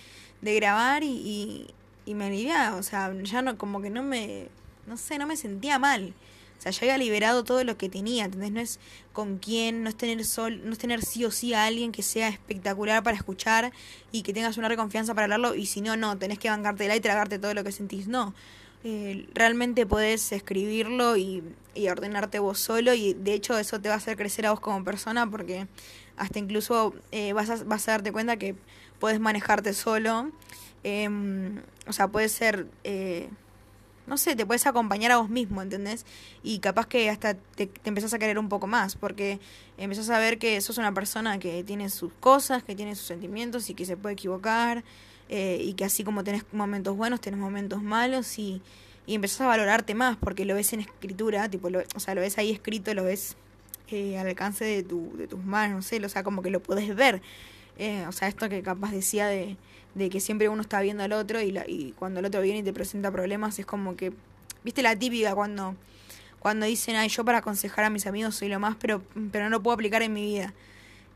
de 0.41 0.55
grabar 0.55 1.03
y, 1.03 1.07
y, 1.07 1.67
y 2.05 2.13
me 2.13 2.27
aliviaba, 2.27 2.77
o 2.77 2.83
sea, 2.83 3.13
ya 3.23 3.41
no, 3.41 3.57
como 3.57 3.81
que 3.81 3.89
no 3.89 4.01
me, 4.01 4.47
no 4.87 4.95
sé, 4.95 5.17
no 5.17 5.27
me 5.27 5.35
sentía 5.35 5.77
mal. 5.77 6.13
O 6.57 6.61
sea, 6.61 6.71
ya 6.71 6.79
había 6.81 6.97
liberado 6.97 7.43
todo 7.43 7.63
lo 7.63 7.77
que 7.77 7.89
tenía, 7.89 8.25
¿entendés? 8.25 8.51
No 8.51 8.59
es 8.59 8.79
con 9.13 9.37
quién, 9.37 9.83
no 9.83 9.89
es 9.89 9.95
tener 9.95 10.23
sol, 10.25 10.61
no 10.63 10.73
es 10.73 10.77
tener 10.77 11.03
sí 11.03 11.25
o 11.25 11.31
sí 11.31 11.53
a 11.53 11.65
alguien 11.65 11.91
que 11.91 12.01
sea 12.01 12.27
espectacular 12.27 13.03
para 13.03 13.15
escuchar 13.15 13.71
y 14.11 14.23
que 14.23 14.33
tengas 14.33 14.57
una 14.57 14.67
reconfianza 14.67 15.13
para 15.13 15.25
hablarlo 15.25 15.55
y 15.55 15.65
si 15.65 15.81
no, 15.81 15.95
no, 15.95 16.17
tenés 16.17 16.39
que 16.39 16.49
bancártela 16.49 16.95
y 16.95 16.99
tragarte 16.99 17.39
todo 17.39 17.53
lo 17.53 17.63
que 17.63 17.71
sentís. 17.71 18.07
No, 18.07 18.33
eh, 18.83 19.27
realmente 19.33 19.85
podés 19.85 20.31
escribirlo 20.31 21.17
y, 21.17 21.43
y 21.73 21.89
ordenarte 21.89 22.39
vos 22.39 22.59
solo 22.59 22.93
y 22.93 23.13
de 23.13 23.33
hecho 23.33 23.57
eso 23.57 23.79
te 23.79 23.89
va 23.89 23.95
a 23.95 23.97
hacer 23.97 24.17
crecer 24.17 24.45
a 24.45 24.51
vos 24.51 24.59
como 24.59 24.83
persona 24.83 25.29
porque 25.29 25.67
hasta 26.17 26.39
incluso 26.39 26.93
eh, 27.11 27.33
vas, 27.33 27.49
a, 27.49 27.63
vas 27.63 27.87
a 27.87 27.91
darte 27.91 28.11
cuenta 28.11 28.37
que 28.37 28.55
puedes 28.99 29.19
manejarte 29.19 29.73
solo. 29.73 30.31
Em, 30.83 31.61
o 31.87 31.93
sea, 31.93 32.07
puedes 32.07 32.31
ser, 32.31 32.67
eh, 32.83 33.29
no 34.07 34.17
sé, 34.17 34.35
te 34.35 34.45
puedes 34.45 34.65
acompañar 34.67 35.11
a 35.11 35.17
vos 35.17 35.29
mismo, 35.29 35.61
¿entendés? 35.61 36.05
Y 36.43 36.59
capaz 36.59 36.87
que 36.87 37.09
hasta 37.09 37.33
te, 37.33 37.67
te 37.67 37.89
empezás 37.89 38.13
a 38.13 38.19
querer 38.19 38.37
un 38.39 38.49
poco 38.49 38.67
más, 38.67 38.95
porque 38.95 39.39
empezás 39.77 40.09
a 40.09 40.19
ver 40.19 40.37
que 40.37 40.59
sos 40.61 40.77
una 40.77 40.93
persona 40.93 41.39
que 41.39 41.63
tiene 41.63 41.89
sus 41.89 42.11
cosas, 42.19 42.63
que 42.63 42.75
tiene 42.75 42.95
sus 42.95 43.07
sentimientos 43.07 43.69
y 43.69 43.73
que 43.73 43.85
se 43.85 43.97
puede 43.97 44.13
equivocar, 44.13 44.83
eh, 45.29 45.59
y 45.61 45.73
que 45.73 45.85
así 45.85 46.03
como 46.03 46.23
tenés 46.23 46.43
momentos 46.51 46.95
buenos, 46.95 47.19
tenés 47.19 47.39
momentos 47.39 47.81
malos 47.81 48.37
y, 48.37 48.61
y 49.07 49.15
empezás 49.15 49.41
a 49.41 49.47
valorarte 49.47 49.95
más, 49.95 50.17
porque 50.17 50.45
lo 50.45 50.53
ves 50.53 50.73
en 50.73 50.81
escritura, 50.81 51.49
tipo, 51.49 51.69
lo, 51.69 51.81
o 51.95 51.99
sea, 51.99 52.13
lo 52.15 52.21
ves 52.21 52.37
ahí 52.37 52.51
escrito, 52.51 52.93
lo 52.93 53.03
ves 53.03 53.35
eh, 53.89 54.17
al 54.17 54.27
alcance 54.27 54.65
de, 54.65 54.83
tu, 54.83 55.15
de 55.17 55.27
tus 55.27 55.43
manos, 55.43 55.75
no 55.77 55.81
sé, 55.81 56.03
o 56.05 56.09
sea, 56.09 56.23
como 56.23 56.41
que 56.41 56.51
lo 56.51 56.61
puedes 56.61 56.95
ver. 56.95 57.21
Eh, 57.77 58.05
o 58.07 58.11
sea, 58.11 58.27
esto 58.27 58.47
que 58.49 58.61
capaz 58.61 58.91
decía 58.91 59.27
de, 59.27 59.57
de 59.95 60.09
que 60.09 60.19
siempre 60.19 60.49
uno 60.49 60.61
está 60.61 60.81
viendo 60.81 61.03
al 61.03 61.13
otro 61.13 61.41
y, 61.41 61.51
la, 61.51 61.67
y 61.67 61.93
cuando 61.97 62.19
el 62.19 62.25
otro 62.25 62.41
viene 62.41 62.59
y 62.59 62.63
te 62.63 62.73
presenta 62.73 63.11
problemas 63.11 63.57
es 63.57 63.65
como 63.65 63.95
que, 63.95 64.13
viste 64.63 64.83
la 64.83 64.95
típica 64.95 65.33
cuando, 65.33 65.75
cuando 66.39 66.65
dicen, 66.65 66.97
ay, 66.97 67.07
yo 67.07 67.23
para 67.25 67.39
aconsejar 67.39 67.85
a 67.85 67.89
mis 67.89 68.05
amigos 68.05 68.35
soy 68.35 68.49
lo 68.49 68.59
más, 68.59 68.75
pero, 68.75 69.01
pero 69.31 69.45
no 69.45 69.51
lo 69.51 69.63
puedo 69.63 69.73
aplicar 69.73 70.03
en 70.03 70.13
mi 70.13 70.23
vida. 70.25 70.53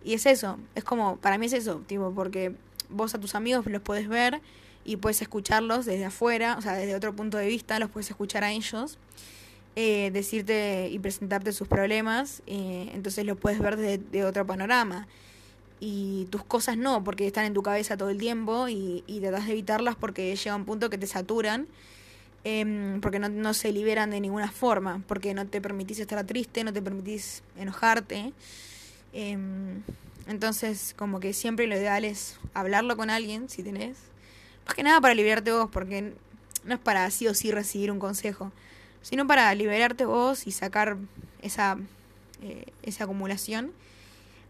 Y 0.03 0.13
es 0.13 0.25
eso, 0.25 0.57
es 0.75 0.85
como, 0.85 1.17
para 1.17 1.37
mí 1.37 1.45
es 1.45 1.53
eso, 1.53 1.83
tipo, 1.85 2.13
porque 2.15 2.53
vos 2.89 3.13
a 3.13 3.19
tus 3.19 3.35
amigos 3.35 3.65
los 3.65 3.81
puedes 3.81 4.07
ver 4.07 4.41
y 4.85 4.95
puedes 4.95 5.21
escucharlos 5.21 5.85
desde 5.85 6.05
afuera, 6.05 6.55
o 6.57 6.61
sea, 6.61 6.73
desde 6.73 6.95
otro 6.95 7.13
punto 7.13 7.37
de 7.37 7.47
vista, 7.47 7.79
los 7.79 7.89
puedes 7.89 8.09
escuchar 8.09 8.45
a 8.45 8.51
ellos, 8.53 8.97
eh, 9.75 10.09
decirte 10.13 10.87
y 10.89 10.99
presentarte 10.99 11.51
sus 11.51 11.67
problemas, 11.67 12.41
eh, 12.47 12.89
entonces 12.93 13.25
los 13.25 13.37
puedes 13.37 13.59
ver 13.59 13.75
desde 13.75 13.97
de 13.97 14.23
otro 14.23 14.47
panorama 14.47 15.05
y 15.79 16.25
tus 16.29 16.43
cosas 16.43 16.77
no, 16.77 17.03
porque 17.03 17.25
están 17.25 17.45
en 17.45 17.53
tu 17.53 17.63
cabeza 17.63 17.97
todo 17.97 18.09
el 18.09 18.17
tiempo 18.17 18.67
y, 18.67 19.03
y 19.07 19.19
tratas 19.21 19.45
de 19.45 19.53
evitarlas 19.53 19.95
porque 19.95 20.35
llega 20.35 20.55
un 20.55 20.65
punto 20.65 20.89
que 20.89 20.97
te 20.97 21.07
saturan, 21.07 21.67
eh, 22.43 22.99
porque 23.01 23.19
no, 23.19 23.29
no, 23.29 23.53
se 23.53 23.71
liberan 23.71 24.11
de 24.11 24.19
ninguna 24.19 24.51
forma, 24.51 25.01
porque 25.07 25.33
no 25.33 25.45
te 25.47 25.61
permitís 25.61 25.99
estar 25.99 26.23
triste, 26.25 26.63
no 26.63 26.73
te 26.73 26.81
permitís 26.81 27.43
enojarte. 27.57 28.33
Eh, 29.13 29.37
entonces, 30.27 30.93
como 30.97 31.19
que 31.19 31.33
siempre 31.33 31.65
lo 31.67 31.75
ideal 31.75 32.05
es 32.05 32.37
hablarlo 32.53 32.95
con 32.97 33.09
alguien, 33.09 33.49
si 33.49 33.63
tenés. 33.63 33.97
Más 34.65 34.75
que 34.75 34.83
nada 34.83 35.01
para 35.01 35.13
liberarte 35.15 35.51
vos, 35.51 35.69
porque 35.71 36.13
no 36.65 36.75
es 36.75 36.79
para 36.79 37.09
sí 37.09 37.27
o 37.27 37.33
sí 37.33 37.51
recibir 37.51 37.91
un 37.91 37.99
consejo, 37.99 38.51
sino 39.01 39.25
para 39.25 39.53
liberarte 39.55 40.05
vos 40.05 40.45
y 40.45 40.51
sacar 40.51 40.97
esa, 41.41 41.77
eh, 42.43 42.65
esa 42.83 43.05
acumulación 43.05 43.71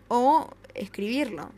o 0.10 0.50
escribirlo. 0.76 1.50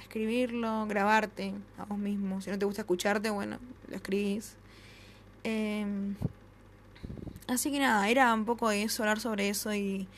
Escribirlo, 0.00 0.86
grabarte 0.86 1.52
a 1.76 1.84
vos 1.84 1.98
mismo. 1.98 2.40
Si 2.40 2.50
no 2.50 2.58
te 2.58 2.64
gusta 2.64 2.82
escucharte, 2.82 3.28
bueno, 3.28 3.58
lo 3.88 3.96
escribís. 3.96 4.54
Eh, 5.44 5.84
así 7.46 7.70
que 7.70 7.78
nada, 7.78 8.08
era 8.08 8.32
un 8.32 8.46
poco 8.46 8.70
eso, 8.70 9.02
hablar 9.02 9.20
sobre 9.20 9.50
eso 9.50 9.74
y 9.74 10.08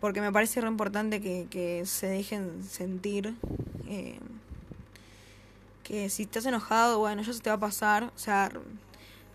porque 0.00 0.20
me 0.20 0.32
parece 0.32 0.60
re 0.60 0.68
importante 0.68 1.20
que, 1.20 1.46
que 1.50 1.86
se 1.86 2.06
dejen 2.06 2.64
sentir. 2.64 3.34
Eh, 3.88 4.18
que 5.82 6.08
si 6.08 6.22
estás 6.22 6.46
enojado, 6.46 6.98
bueno, 6.98 7.22
ya 7.22 7.32
se 7.32 7.40
te 7.40 7.50
va 7.50 7.56
a 7.56 7.60
pasar. 7.60 8.04
O 8.04 8.18
sea, 8.18 8.50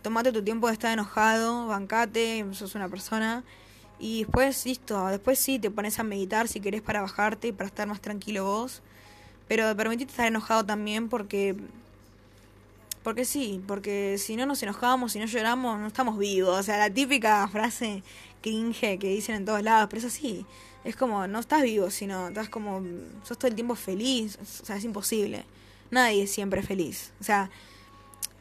tomate 0.02 0.32
tu 0.32 0.44
tiempo 0.44 0.68
de 0.68 0.74
estar 0.74 0.92
enojado, 0.92 1.68
bancate, 1.68 2.46
sos 2.54 2.76
una 2.76 2.90
persona. 2.90 3.44
Y 4.00 4.24
después, 4.24 4.66
listo, 4.66 5.08
después 5.08 5.40
sí 5.40 5.60
te 5.60 5.72
pones 5.72 6.00
a 6.00 6.04
meditar 6.04 6.48
si 6.48 6.60
querés 6.60 6.82
para 6.82 7.02
bajarte 7.02 7.48
y 7.50 7.52
para 7.52 7.68
estar 7.68 7.88
más 7.88 8.02
tranquilo 8.02 8.46
vos. 8.46 8.82
Pero 9.48 9.76
permitite 9.76 10.12
estar 10.12 10.28
enojado 10.28 10.66
también 10.66 11.10
porque... 11.10 11.56
Porque 13.04 13.24
sí, 13.24 13.62
porque 13.66 14.18
si 14.18 14.36
no 14.36 14.46
nos 14.46 14.62
enojamos, 14.62 15.14
si 15.14 15.20
no 15.20 15.26
lloramos, 15.26 15.80
no 15.80 15.88
estamos 15.88 16.18
vivos. 16.18 16.60
O 16.60 16.64
sea, 16.64 16.78
la 16.78 16.90
típica 16.94 17.48
frase 17.48 18.04
cringe 18.42 19.00
que 19.00 19.08
dicen 19.08 19.36
en 19.36 19.46
todos 19.46 19.64
lados, 19.64 19.88
pero 19.90 20.00
es 20.00 20.14
así. 20.14 20.46
Es 20.84 20.96
como, 20.96 21.26
no 21.28 21.40
estás 21.40 21.64
vivo, 21.64 21.90
sino 21.90 22.28
estás 22.28 22.50
como, 22.50 22.84
sos 23.24 23.38
todo 23.38 23.48
el 23.48 23.56
tiempo 23.56 23.76
feliz. 23.76 24.38
O 24.62 24.66
sea, 24.66 24.76
es 24.76 24.84
imposible. 24.84 25.46
Nadie 25.90 26.24
es 26.24 26.32
siempre 26.32 26.62
feliz. 26.62 27.14
O 27.22 27.24
sea, 27.24 27.50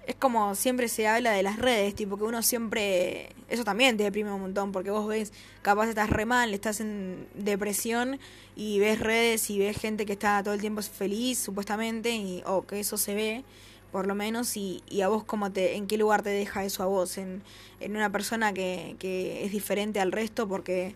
es 0.06 0.14
como 0.14 0.54
siempre 0.54 0.88
se 0.88 1.08
habla 1.08 1.32
de 1.32 1.42
las 1.42 1.58
redes, 1.58 1.94
tipo 1.94 2.16
que 2.16 2.22
uno 2.24 2.40
siempre, 2.42 3.30
eso 3.48 3.64
también 3.64 3.96
te 3.96 4.04
deprime 4.04 4.32
un 4.32 4.40
montón, 4.40 4.70
porque 4.70 4.90
vos 4.90 5.06
ves, 5.08 5.32
capaz 5.62 5.88
estás 5.88 6.10
re 6.10 6.24
mal, 6.24 6.54
estás 6.54 6.80
en 6.80 7.26
depresión 7.34 8.20
y 8.54 8.78
ves 8.78 9.00
redes 9.00 9.50
y 9.50 9.58
ves 9.58 9.76
gente 9.76 10.06
que 10.06 10.12
está 10.12 10.42
todo 10.44 10.54
el 10.54 10.60
tiempo 10.60 10.80
feliz, 10.82 11.38
supuestamente, 11.38 12.14
y, 12.14 12.42
o 12.46 12.64
que 12.64 12.78
eso 12.78 12.96
se 12.96 13.14
ve, 13.16 13.44
por 13.90 14.06
lo 14.06 14.14
menos, 14.14 14.56
y, 14.56 14.82
y 14.88 15.00
a 15.00 15.08
vos 15.08 15.24
como 15.24 15.50
te, 15.50 15.74
en 15.74 15.88
qué 15.88 15.98
lugar 15.98 16.22
te 16.22 16.30
deja 16.30 16.64
eso 16.64 16.84
a 16.84 16.86
vos, 16.86 17.18
en, 17.18 17.42
en 17.80 17.96
una 17.96 18.10
persona 18.10 18.52
que, 18.52 18.94
que 19.00 19.44
es 19.44 19.50
diferente 19.50 19.98
al 19.98 20.12
resto, 20.12 20.46
porque 20.46 20.94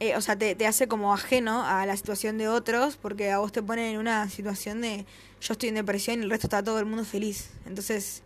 eh, 0.00 0.16
o 0.16 0.20
sea, 0.22 0.36
te, 0.36 0.54
te, 0.54 0.66
hace 0.66 0.88
como 0.88 1.12
ajeno 1.12 1.62
a 1.64 1.84
la 1.84 1.96
situación 1.96 2.38
de 2.38 2.48
otros, 2.48 2.96
porque 2.96 3.30
a 3.30 3.38
vos 3.38 3.52
te 3.52 3.62
ponen 3.62 3.94
en 3.94 3.98
una 3.98 4.28
situación 4.30 4.80
de 4.80 5.04
yo 5.40 5.52
estoy 5.52 5.68
en 5.68 5.74
depresión 5.76 6.20
y 6.20 6.22
el 6.24 6.30
resto 6.30 6.46
está 6.46 6.62
todo 6.62 6.78
el 6.78 6.86
mundo 6.86 7.04
feliz. 7.04 7.50
Entonces, 7.66 8.22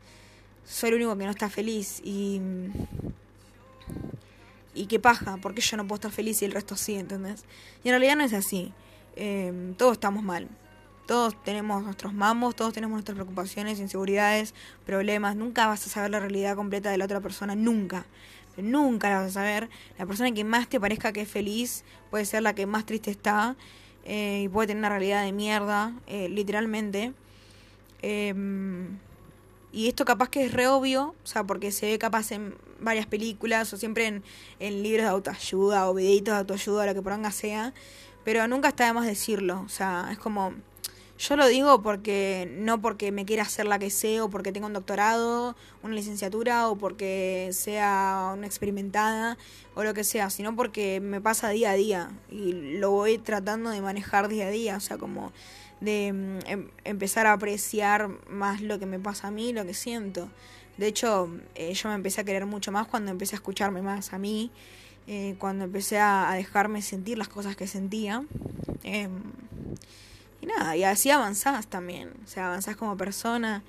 soy 0.64 0.90
el 0.90 0.94
único 0.96 1.18
que 1.18 1.24
no 1.24 1.30
está 1.30 1.50
feliz 1.50 2.00
y... 2.04 2.40
Y 4.76 4.86
qué 4.86 4.98
paja, 4.98 5.36
porque 5.40 5.60
yo 5.60 5.76
no 5.76 5.86
puedo 5.86 5.96
estar 5.96 6.10
feliz 6.10 6.42
y 6.42 6.46
el 6.46 6.52
resto 6.52 6.76
sí, 6.76 6.96
¿entendés? 6.96 7.44
Y 7.84 7.88
en 7.88 7.92
realidad 7.92 8.16
no 8.16 8.24
es 8.24 8.32
así. 8.32 8.72
Eh, 9.14 9.72
todos 9.76 9.92
estamos 9.92 10.24
mal. 10.24 10.48
Todos 11.06 11.40
tenemos 11.42 11.82
nuestros 11.82 12.14
mamos, 12.14 12.56
todos 12.56 12.72
tenemos 12.72 12.94
nuestras 12.94 13.14
preocupaciones, 13.14 13.78
inseguridades, 13.78 14.54
problemas. 14.86 15.36
Nunca 15.36 15.66
vas 15.66 15.86
a 15.86 15.90
saber 15.90 16.10
la 16.10 16.20
realidad 16.20 16.56
completa 16.56 16.90
de 16.90 16.98
la 16.98 17.04
otra 17.04 17.20
persona, 17.20 17.54
nunca 17.54 18.06
nunca 18.56 19.10
la 19.10 19.20
vas 19.20 19.30
a 19.30 19.40
saber. 19.40 19.68
La 19.98 20.06
persona 20.06 20.32
que 20.32 20.44
más 20.44 20.68
te 20.68 20.78
parezca 20.78 21.12
que 21.12 21.22
es 21.22 21.28
feliz 21.28 21.84
puede 22.10 22.24
ser 22.24 22.42
la 22.42 22.54
que 22.54 22.66
más 22.66 22.86
triste 22.86 23.10
está 23.10 23.56
eh, 24.04 24.42
y 24.44 24.48
puede 24.48 24.68
tener 24.68 24.80
una 24.80 24.90
realidad 24.90 25.24
de 25.24 25.32
mierda, 25.32 25.92
eh, 26.06 26.28
literalmente. 26.28 27.12
Eh, 28.02 28.32
y 29.74 29.88
esto 29.88 30.04
capaz 30.04 30.28
que 30.28 30.44
es 30.44 30.52
re 30.52 30.68
obvio, 30.68 31.16
o 31.24 31.26
sea, 31.26 31.42
porque 31.42 31.72
se 31.72 31.86
ve 31.86 31.98
capaz 31.98 32.30
en 32.30 32.54
varias 32.78 33.06
películas 33.06 33.72
o 33.72 33.76
siempre 33.76 34.22
en, 34.60 34.82
libros 34.84 35.02
de 35.02 35.10
autoayuda 35.10 35.90
o 35.90 35.94
videitos 35.94 36.32
de 36.32 36.38
autoayuda, 36.38 36.86
lo 36.86 36.94
que 36.94 37.02
por 37.02 37.32
sea, 37.32 37.74
pero 38.24 38.46
nunca 38.46 38.68
está 38.68 38.86
de 38.86 38.92
más 38.92 39.04
decirlo, 39.04 39.62
o 39.66 39.68
sea, 39.68 40.10
es 40.12 40.18
como 40.18 40.52
yo 41.26 41.36
lo 41.36 41.46
digo 41.46 41.80
porque 41.80 42.52
no 42.58 42.82
porque 42.82 43.10
me 43.10 43.24
quiera 43.24 43.44
hacer 43.44 43.64
la 43.64 43.78
que 43.78 43.88
sé 43.88 44.20
o 44.20 44.28
porque 44.28 44.52
tenga 44.52 44.66
un 44.66 44.74
doctorado, 44.74 45.56
una 45.82 45.94
licenciatura 45.94 46.68
o 46.68 46.76
porque 46.76 47.48
sea 47.52 48.32
una 48.34 48.46
experimentada 48.46 49.38
o 49.74 49.84
lo 49.84 49.94
que 49.94 50.04
sea, 50.04 50.28
sino 50.28 50.54
porque 50.54 51.00
me 51.00 51.22
pasa 51.22 51.48
día 51.48 51.70
a 51.70 51.74
día 51.74 52.10
y 52.30 52.76
lo 52.78 52.90
voy 52.90 53.16
tratando 53.16 53.70
de 53.70 53.80
manejar 53.80 54.28
día 54.28 54.48
a 54.48 54.50
día, 54.50 54.76
o 54.76 54.80
sea, 54.80 54.98
como 54.98 55.32
de 55.80 56.12
mm, 56.12 56.38
em, 56.46 56.68
empezar 56.84 57.26
a 57.26 57.32
apreciar 57.32 58.10
más 58.28 58.60
lo 58.60 58.78
que 58.78 58.84
me 58.84 58.98
pasa 58.98 59.28
a 59.28 59.30
mí, 59.30 59.54
lo 59.54 59.64
que 59.64 59.72
siento. 59.72 60.28
De 60.76 60.88
hecho, 60.88 61.30
eh, 61.54 61.72
yo 61.72 61.88
me 61.88 61.94
empecé 61.94 62.20
a 62.20 62.24
querer 62.24 62.44
mucho 62.44 62.70
más 62.70 62.86
cuando 62.86 63.10
empecé 63.10 63.36
a 63.36 63.38
escucharme 63.38 63.80
más 63.80 64.12
a 64.12 64.18
mí, 64.18 64.50
eh, 65.06 65.36
cuando 65.38 65.64
empecé 65.64 65.98
a, 65.98 66.32
dejarme 66.34 66.82
sentir 66.82 67.16
las 67.16 67.28
cosas 67.28 67.56
que 67.56 67.66
sentía. 67.66 68.24
Eh, 68.82 69.08
y 70.44 70.46
nada, 70.46 70.76
y 70.76 70.84
así 70.84 71.10
avanzás 71.10 71.66
también, 71.66 72.12
o 72.24 72.28
sea, 72.28 72.48
avanzás 72.48 72.76
como 72.76 72.96
persona 72.96 73.62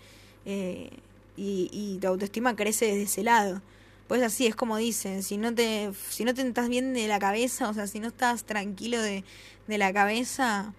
eh, 0.46 0.90
y, 1.38 1.98
tu 2.02 2.08
autoestima 2.08 2.56
crece 2.56 2.86
desde 2.86 3.04
ese 3.04 3.24
lado. 3.24 3.62
Pues 4.08 4.22
así 4.22 4.46
es 4.46 4.56
como 4.56 4.78
dicen, 4.78 5.24
si 5.24 5.38
no 5.38 5.54
te 5.56 5.92
si 6.10 6.26
no 6.26 6.34
te 6.34 6.48
estás 6.48 6.70
bien 6.70 6.94
de 6.94 7.08
la 7.08 7.18
cabeza, 7.20 7.70
o 7.70 7.74
sea, 7.74 7.88
si 7.88 8.00
no 8.00 8.10
estás 8.10 8.44
tranquilo 8.44 9.02
de, 9.02 9.24
de 9.68 9.78
la 9.78 9.94
cabeza, 9.94 10.74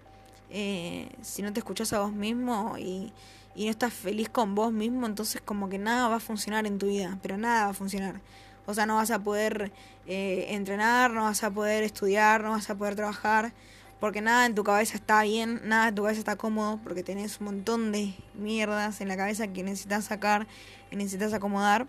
eh, 0.50 1.08
si 1.22 1.42
no 1.42 1.52
te 1.52 1.60
escuchas 1.60 1.92
a 1.92 2.00
vos 2.00 2.12
mismo 2.12 2.76
y, 2.78 3.12
y 3.54 3.64
no 3.64 3.70
estás 3.70 3.92
feliz 3.94 4.28
con 4.28 4.54
vos 4.54 4.72
mismo, 4.72 5.06
entonces 5.06 5.40
como 5.44 5.68
que 5.68 5.78
nada 5.78 6.08
va 6.08 6.16
a 6.16 6.20
funcionar 6.20 6.66
en 6.66 6.78
tu 6.78 6.86
vida, 6.88 7.18
pero 7.22 7.36
nada 7.38 7.64
va 7.64 7.70
a 7.70 7.74
funcionar. 7.74 8.20
O 8.66 8.74
sea, 8.74 8.86
no 8.86 8.96
vas 8.96 9.10
a 9.10 9.20
poder 9.20 9.72
eh, 10.06 10.46
entrenar, 10.50 11.10
no 11.12 11.22
vas 11.22 11.42
a 11.42 11.50
poder 11.50 11.84
estudiar, 11.84 12.42
no 12.42 12.50
vas 12.50 12.68
a 12.70 12.76
poder 12.76 12.96
trabajar 12.96 13.52
porque 14.00 14.20
nada 14.20 14.46
en 14.46 14.54
tu 14.54 14.62
cabeza 14.62 14.96
está 14.96 15.22
bien, 15.22 15.60
nada 15.64 15.88
en 15.88 15.94
tu 15.94 16.02
cabeza 16.02 16.18
está 16.18 16.36
cómodo, 16.36 16.78
porque 16.82 17.02
tenés 17.02 17.40
un 17.40 17.46
montón 17.46 17.92
de 17.92 18.14
mierdas 18.34 19.00
en 19.00 19.08
la 19.08 19.16
cabeza 19.16 19.48
que 19.48 19.62
necesitas 19.62 20.04
sacar 20.04 20.46
y 20.90 20.96
necesitas 20.96 21.32
acomodar. 21.32 21.86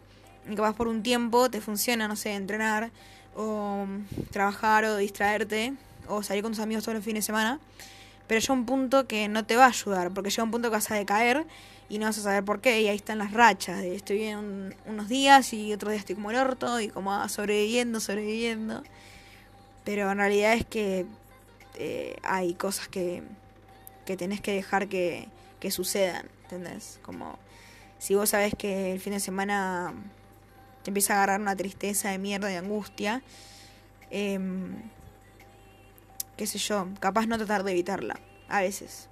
Y 0.50 0.56
vas 0.56 0.76
por 0.76 0.88
un 0.88 1.04
tiempo 1.04 1.50
te 1.50 1.60
funciona, 1.60 2.08
no 2.08 2.16
sé, 2.16 2.34
entrenar 2.34 2.92
o 3.36 3.86
trabajar 4.32 4.86
o 4.86 4.98
distraerte 4.98 5.74
o 6.08 6.24
salir 6.24 6.44
con 6.44 6.54
tus 6.54 6.62
amigos 6.62 6.84
todos 6.84 6.96
los 6.96 7.04
fines 7.04 7.24
de 7.24 7.28
semana. 7.28 7.60
Pero 8.28 8.40
llega 8.42 8.54
un 8.54 8.66
punto 8.66 9.08
que 9.08 9.28
no 9.28 9.46
te 9.46 9.56
va 9.56 9.66
a 9.66 9.70
ayudar, 9.70 10.12
porque 10.12 10.30
llega 10.30 10.44
un 10.44 10.52
punto 10.52 10.70
que 10.70 10.76
vas 10.76 10.92
a 10.92 10.96
decaer 10.96 11.46
y 11.90 11.98
no 11.98 12.06
vas 12.06 12.18
a 12.18 12.22
saber 12.22 12.44
por 12.44 12.62
qué. 12.62 12.82
Y 12.82 12.88
ahí 12.88 12.96
están 12.96 13.18
las 13.18 13.32
rachas. 13.32 13.82
De 13.82 13.96
estoy 13.96 14.18
bien 14.18 14.76
unos 14.86 15.10
días 15.10 15.54
y 15.54 15.74
otros 15.74 15.92
días 15.92 16.02
estoy 16.02 16.16
como 16.16 16.32
el 16.32 16.38
orto 16.38 16.80
y 16.80 16.90
como 16.90 17.28
sobreviviendo, 17.30 18.00
sobreviviendo. 18.00 18.84
Pero 19.84 20.12
en 20.12 20.18
realidad 20.18 20.54
es 20.54 20.66
que 20.66 21.06
eh, 21.78 22.18
hay 22.24 22.54
cosas 22.56 22.88
que, 22.88 23.24
que 24.06 24.18
tenés 24.18 24.42
que 24.42 24.54
dejar 24.54 24.88
que, 24.88 25.28
que 25.60 25.72
sucedan, 25.72 26.28
¿entendés? 26.44 27.00
Como 27.04 27.38
si 28.00 28.16
vos 28.16 28.30
sabés 28.30 28.54
que 28.56 28.92
el 28.94 29.00
fin 29.00 29.14
de 29.14 29.20
semana 29.20 29.94
te 30.84 30.90
empieza 30.90 31.14
a 31.14 31.18
agarrar 31.18 31.42
una 31.42 31.56
tristeza 31.56 32.10
de 32.10 32.18
mierda, 32.18 32.48
de 32.48 32.58
angustia, 32.58 33.22
em, 34.10 34.76
qué 36.36 36.48
sé 36.48 36.58
yo, 36.58 36.88
capaz 37.00 37.28
no 37.28 37.38
tratar 37.38 37.64
de 37.64 37.72
evitarla, 37.72 38.20
a 38.48 38.62
veces. 38.62 39.10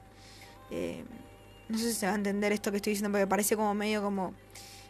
Em, 0.72 1.06
no 1.68 1.78
sé 1.78 1.90
si 1.90 1.94
se 1.94 2.06
va 2.06 2.14
a 2.14 2.16
entender 2.16 2.52
esto 2.52 2.72
que 2.72 2.78
estoy 2.78 2.92
diciendo, 2.92 3.12
porque 3.12 3.28
parece 3.28 3.56
como 3.56 3.74
medio 3.74 4.02
como 4.02 4.34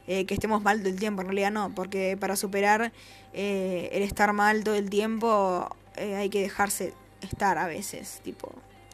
eh, 0.08 0.26
que 0.26 0.34
estemos 0.34 0.62
mal 0.62 0.80
todo 0.80 0.90
el 0.90 1.00
tiempo, 1.00 1.22
en 1.22 1.28
realidad 1.28 1.52
no, 1.52 1.74
porque 1.74 2.18
para 2.20 2.36
superar 2.36 2.92
eh, 3.34 3.90
el 3.92 4.04
estar 4.04 4.32
mal 4.34 4.64
todo 4.64 4.76
el 4.76 4.90
tiempo 4.90 5.70
eh, 5.96 6.16
hay 6.16 6.30
que 6.30 6.42
dejarse 6.42 6.94
estar 7.26 7.58
a 7.58 7.68
veces, 7.68 8.22
tipo, 8.24 8.52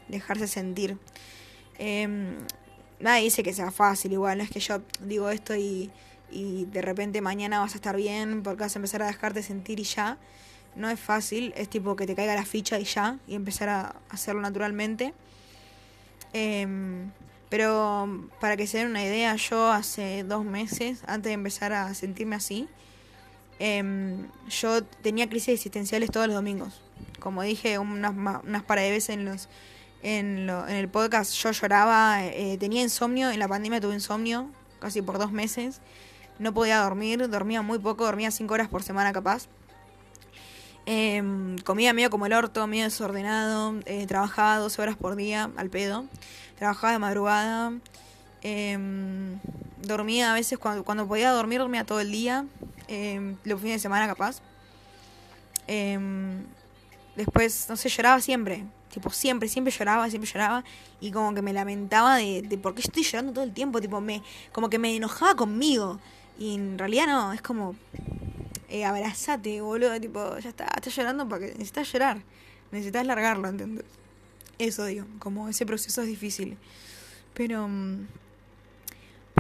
dejarse 0.08 0.48
sentir. 0.48 0.98
Em, 1.78 2.38
nadie 3.00 3.24
dice 3.24 3.44
que 3.44 3.54
sea 3.54 3.72
fácil, 3.72 4.14
igual, 4.14 4.38
no 4.38 4.44
es 4.44 4.50
que 4.50 4.60
yo 4.60 4.82
digo 5.02 5.30
esto 5.30 5.56
y, 5.56 5.92
y 6.32 6.66
de 6.66 6.82
repente 6.82 7.22
mañana 7.22 7.60
vas 7.60 7.74
a 7.74 7.76
estar 7.76 7.96
bien 7.96 8.44
porque 8.44 8.62
vas 8.64 8.76
a 8.76 8.80
empezar 8.80 9.04
a 9.04 9.08
dejarte 9.08 9.44
sentir 9.44 9.80
y 9.80 9.84
ya. 9.84 10.18
No 10.76 10.90
es 10.90 11.00
fácil, 11.00 11.54
es 11.58 11.70
tipo 11.70 11.96
que 11.96 12.08
te 12.08 12.16
caiga 12.16 12.34
la 12.34 12.46
ficha 12.46 12.80
y 12.80 12.86
ya, 12.86 13.20
y 13.28 13.36
empezar 13.36 13.70
a 13.70 13.96
hacerlo 14.10 14.42
naturalmente. 14.42 15.14
Em, 16.34 17.12
pero 17.50 18.30
para 18.40 18.56
que 18.56 18.68
se 18.68 18.78
den 18.78 18.88
una 18.88 19.04
idea, 19.04 19.36
yo 19.36 19.70
hace 19.70 20.24
dos 20.24 20.46
meses, 20.46 21.04
antes 21.08 21.30
de 21.30 21.34
empezar 21.34 21.74
a 21.74 21.94
sentirme 21.94 22.38
así, 22.38 22.70
em, 23.62 24.28
yo 24.50 24.84
tenía 24.84 25.30
crisis 25.30 25.50
existenciales 25.50 26.10
todos 26.10 26.26
los 26.26 26.36
domingos. 26.36 26.82
Como 27.20 27.44
dije 27.44 27.78
unas, 27.78 28.14
unas 28.44 28.64
par 28.64 28.80
de 28.80 28.90
veces 28.90 29.10
en 29.10 29.26
los 29.26 29.48
en, 30.04 30.48
lo, 30.48 30.68
en 30.68 30.76
el 30.78 30.90
podcast 30.90 31.34
yo 31.36 31.52
lloraba, 31.52 32.26
eh, 32.26 32.58
tenía 32.60 32.82
insomnio, 32.82 33.30
en 33.30 33.38
la 33.38 33.48
pandemia 33.48 33.80
tuve 33.80 33.94
insomnio 33.94 34.48
casi 34.80 35.04
por 35.04 35.20
dos 35.20 35.32
meses, 35.32 35.80
no 36.40 36.56
podía 36.56 36.80
dormir, 36.82 37.30
dormía 37.30 37.62
muy 37.62 37.78
poco, 37.78 38.06
dormía 38.06 38.32
cinco 38.32 38.56
horas 38.56 38.68
por 38.68 38.82
semana 38.82 39.14
capaz. 39.14 39.48
Em, 40.88 41.60
comía 41.60 41.94
medio 41.94 42.10
como 42.10 42.26
el 42.26 42.34
orto, 42.34 42.66
medio 42.66 42.86
desordenado, 42.86 43.76
eh, 43.86 44.08
trabajaba 44.08 44.58
12 44.58 44.82
horas 44.82 44.98
por 44.98 45.16
día 45.16 45.52
al 45.56 45.70
pedo, 45.70 46.06
trabajaba 46.58 46.94
de 46.94 47.00
madrugada, 47.00 47.74
em, 48.42 49.38
dormía 49.84 50.32
a 50.32 50.34
veces 50.34 50.58
cuando, 50.58 50.84
cuando 50.84 51.08
podía 51.08 51.30
dormir, 51.30 51.60
dormía 51.60 51.86
todo 51.86 52.00
el 52.00 52.12
día, 52.12 52.46
eh, 52.92 53.36
los 53.46 53.60
fines 53.62 53.78
de 53.78 53.80
semana 53.80 54.08
capaz. 54.08 54.42
después, 57.16 57.68
no 57.70 57.76
sé, 57.76 57.90
lloraba 57.90 58.20
siempre, 58.22 58.66
Tipo, 58.92 59.10
siempre, 59.10 59.48
siempre 59.48 59.72
lloraba, 59.72 60.10
siempre 60.10 60.30
lloraba. 60.30 60.64
Y 61.00 61.12
como 61.12 61.34
que 61.34 61.42
me 61.42 61.54
lamentaba 61.54 62.18
de, 62.18 62.42
de 62.42 62.58
por 62.58 62.76
qué 62.76 62.82
estoy 62.82 63.04
llorando 63.04 63.34
todo 63.34 63.44
el 63.44 63.54
tiempo. 63.54 63.80
Tipo, 63.80 64.02
me, 64.02 64.22
como 64.52 64.70
que 64.70 64.80
me 64.80 64.96
enojaba 64.96 65.36
conmigo. 65.36 66.00
Y 66.38 66.56
en 66.56 66.78
realidad 66.78 67.08
no, 67.08 67.34
es 67.34 67.42
como, 67.42 67.76
eh, 68.70 68.84
abrazate, 68.84 69.62
boludo. 69.62 70.00
Tipo, 70.00 70.38
ya 70.40 70.50
está, 70.50 70.66
estás 70.76 70.96
llorando 70.96 71.28
porque 71.28 71.48
necesitas 71.48 71.92
llorar. 71.92 72.22
Necesitas 72.72 73.06
largarlo, 73.06 73.48
¿entendés? 73.48 73.86
Eso 74.58 74.86
digo, 74.86 75.06
como 75.20 75.48
ese 75.48 75.66
proceso 75.66 76.02
es 76.02 76.08
difícil. 76.08 76.58
Pero, 77.34 77.68
mm, 77.68 78.08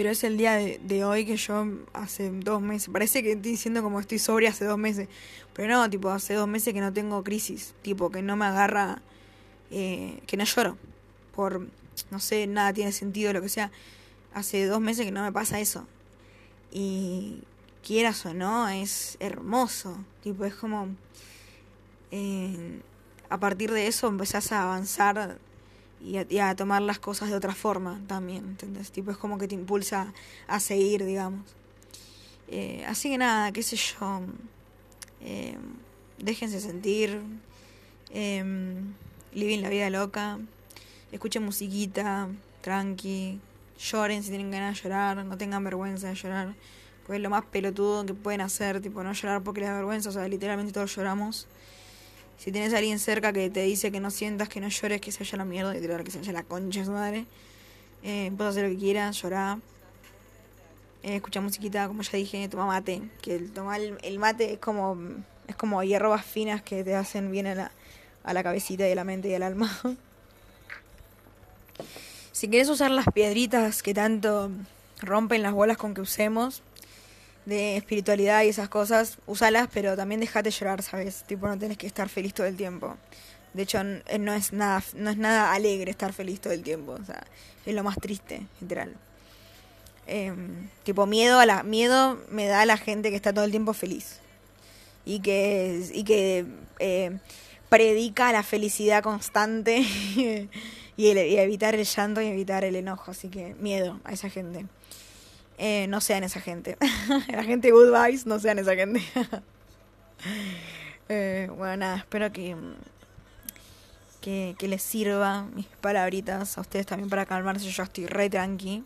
pero 0.01 0.13
es 0.13 0.23
el 0.23 0.35
día 0.35 0.53
de, 0.55 1.03
hoy 1.05 1.27
que 1.27 1.37
yo 1.37 1.63
hace 1.93 2.31
dos 2.31 2.59
meses, 2.59 2.89
parece 2.91 3.21
que 3.21 3.33
estoy 3.33 3.51
diciendo 3.51 3.83
como 3.83 3.99
estoy 3.99 4.17
sobria 4.17 4.49
hace 4.49 4.65
dos 4.65 4.79
meses, 4.79 5.07
pero 5.53 5.71
no, 5.71 5.87
tipo, 5.91 6.09
hace 6.09 6.33
dos 6.33 6.47
meses 6.47 6.73
que 6.73 6.81
no 6.81 6.91
tengo 6.91 7.23
crisis, 7.23 7.75
tipo, 7.83 8.09
que 8.09 8.23
no 8.23 8.35
me 8.35 8.45
agarra 8.45 8.99
eh, 9.69 10.19
que 10.25 10.37
no 10.37 10.43
lloro. 10.43 10.75
Por, 11.35 11.67
no 12.09 12.19
sé, 12.19 12.47
nada 12.47 12.73
tiene 12.73 12.91
sentido, 12.93 13.31
lo 13.31 13.43
que 13.43 13.49
sea. 13.49 13.71
Hace 14.33 14.65
dos 14.65 14.81
meses 14.81 15.05
que 15.05 15.11
no 15.11 15.21
me 15.21 15.31
pasa 15.31 15.59
eso. 15.59 15.85
Y 16.71 17.43
quieras 17.85 18.25
o 18.25 18.33
no, 18.33 18.69
es 18.69 19.17
hermoso. 19.19 20.03
Tipo, 20.23 20.45
es 20.45 20.55
como... 20.55 20.95
Eh, 22.09 22.81
a 23.29 23.39
partir 23.39 23.71
de 23.71 23.85
eso 23.85 24.07
empezás 24.07 24.51
a 24.51 24.63
avanzar 24.63 25.37
y 26.03 26.39
a, 26.39 26.55
tomar 26.55 26.81
las 26.81 26.99
cosas 26.99 27.29
de 27.29 27.35
otra 27.35 27.53
forma 27.53 28.01
también, 28.07 28.45
¿entendés? 28.45 28.91
Tipo, 28.91 29.11
es 29.11 29.17
como 29.17 29.37
que 29.37 29.47
te 29.47 29.55
impulsa 29.55 30.13
a 30.47 30.59
seguir, 30.59 31.05
digamos. 31.05 31.41
Eh, 32.47 32.83
así 32.87 33.09
que 33.09 33.17
nada, 33.17 33.51
qué 33.51 33.63
sé 33.63 33.75
yo. 33.75 34.21
déjense 36.17 36.59
sentir. 36.59 37.21
Living 39.33 39.61
la 39.61 39.69
vida 39.69 39.89
loca, 39.89 40.39
escuchen 41.13 41.43
musiquita, 41.43 42.27
tranqui, 42.59 43.39
lloren 43.79 44.23
si 44.23 44.29
tienen 44.29 44.51
ganas 44.51 44.75
de 44.75 44.83
llorar, 44.83 45.23
no 45.23 45.37
tengan 45.37 45.63
vergüenza 45.63 46.09
de 46.09 46.15
llorar, 46.15 46.53
pues 47.05 47.17
es 47.17 47.23
lo 47.23 47.29
más 47.29 47.45
pelotudo 47.45 48.05
que 48.05 48.13
pueden 48.13 48.41
hacer, 48.41 48.81
tipo 48.81 49.03
no 49.03 49.13
llorar 49.13 49.41
porque 49.41 49.61
les 49.61 49.69
da 49.69 49.75
vergüenza, 49.75 50.09
o 50.09 50.11
sea, 50.11 50.27
literalmente 50.27 50.73
todos 50.73 50.93
lloramos. 50.93 51.47
Si 52.41 52.51
tienes 52.51 52.73
a 52.73 52.79
alguien 52.79 52.97
cerca 52.97 53.31
que 53.31 53.51
te 53.51 53.61
dice 53.61 53.91
que 53.91 53.99
no 53.99 54.09
sientas, 54.09 54.49
que 54.49 54.59
no 54.59 54.67
llores, 54.67 54.99
que 54.99 55.11
se 55.11 55.19
vaya 55.19 55.37
la 55.37 55.45
mierda, 55.45 55.75
literal, 55.75 56.03
que 56.03 56.09
se 56.09 56.17
vaya 56.17 56.33
la 56.33 56.41
concha 56.41 56.83
su 56.83 56.89
madre, 56.89 57.27
eh, 58.01 58.31
puedes 58.35 58.53
hacer 58.53 58.63
lo 58.63 58.71
que 58.71 58.79
quieras, 58.79 59.21
llorar. 59.21 59.59
Eh, 61.03 61.17
escucha 61.17 61.39
musiquita, 61.39 61.87
como 61.87 62.01
ya 62.01 62.17
dije, 62.17 62.49
toma 62.49 62.65
mate, 62.65 63.03
que 63.21 63.35
el, 63.35 63.51
tomar 63.51 63.79
el, 63.79 64.17
mate 64.17 64.53
es 64.53 64.57
como 64.57 64.97
es 65.47 65.55
como 65.55 65.83
hierbas 65.83 66.25
finas 66.25 66.63
que 66.63 66.83
te 66.83 66.95
hacen 66.95 67.29
bien 67.29 67.45
a 67.45 67.53
la, 67.53 67.71
a 68.23 68.33
la 68.33 68.41
cabecita 68.41 68.89
y 68.89 68.91
a 68.91 68.95
la 68.95 69.03
mente 69.03 69.29
y 69.29 69.35
al 69.35 69.43
alma. 69.43 69.79
si 72.31 72.49
quieres 72.49 72.69
usar 72.69 72.89
las 72.89 73.05
piedritas 73.13 73.83
que 73.83 73.93
tanto 73.93 74.49
rompen 74.99 75.43
las 75.43 75.53
bolas 75.53 75.77
con 75.77 75.93
que 75.93 76.01
usemos, 76.01 76.63
de 77.45 77.77
espiritualidad 77.77 78.43
y 78.43 78.49
esas 78.49 78.69
cosas, 78.69 79.17
usalas, 79.25 79.67
pero 79.73 79.95
también 79.95 80.21
déjate 80.21 80.51
llorar, 80.51 80.81
¿sabes? 80.81 81.23
Tipo, 81.23 81.47
no 81.47 81.57
tienes 81.57 81.77
que 81.77 81.87
estar 81.87 82.07
feliz 82.09 82.33
todo 82.33 82.47
el 82.47 82.55
tiempo. 82.55 82.97
De 83.53 83.63
hecho, 83.63 83.79
eh, 83.81 84.19
no 84.19 84.33
es 84.33 84.53
nada, 84.53 84.83
no 84.95 85.09
es 85.09 85.17
nada 85.17 85.53
alegre 85.53 85.91
estar 85.91 86.13
feliz 86.13 86.39
todo 86.39 86.53
el 86.53 86.63
tiempo. 86.63 86.93
O 86.93 87.05
sea, 87.05 87.23
es 87.65 87.75
lo 87.75 87.83
más 87.83 87.97
triste, 87.97 88.45
literal. 88.61 88.95
Em, 90.07 90.69
tipo, 90.83 91.05
miedo 91.05 91.39
a 91.39 91.45
la, 91.45 91.63
miedo 91.63 92.19
me 92.29 92.47
da 92.47 92.61
a 92.61 92.65
la 92.65 92.77
gente 92.77 93.09
que 93.09 93.15
está 93.15 93.33
todo 93.33 93.45
el 93.45 93.51
tiempo 93.51 93.73
feliz. 93.73 94.19
Y 95.05 95.19
que, 95.19 95.83
y 95.93 96.03
que 96.03 96.45
eh, 96.79 97.17
predica 97.69 98.31
la 98.31 98.43
felicidad 98.43 99.01
constante 99.03 99.79
y, 100.97 101.07
evitar 101.07 101.75
el 101.75 101.85
llanto 101.85 102.21
y 102.21 102.27
evitar 102.27 102.63
el 102.63 102.75
enojo. 102.75 103.11
Así 103.11 103.29
que 103.29 103.55
miedo 103.55 103.99
a 104.03 104.13
esa 104.13 104.29
gente. 104.29 104.65
Eh, 105.63 105.85
no 105.87 106.01
sean 106.01 106.23
esa 106.23 106.41
gente. 106.41 106.75
la 107.27 107.43
gente 107.43 107.69
good 107.69 107.91
vibes, 107.91 108.25
no 108.25 108.39
sean 108.39 108.57
esa 108.57 108.73
gente. 108.73 108.99
eh, 111.07 111.51
bueno, 111.55 111.77
nada, 111.77 111.97
espero 111.97 112.31
que, 112.31 112.55
que, 114.21 114.67
les 114.67 114.81
sirva 114.81 115.43
mis 115.53 115.67
palabritas 115.67 116.57
a 116.57 116.61
ustedes 116.61 116.87
también 116.87 117.11
para 117.11 117.27
calmarse. 117.27 117.69
Yo 117.69 117.83
estoy 117.83 118.07
re 118.07 118.27
tranqui, 118.27 118.83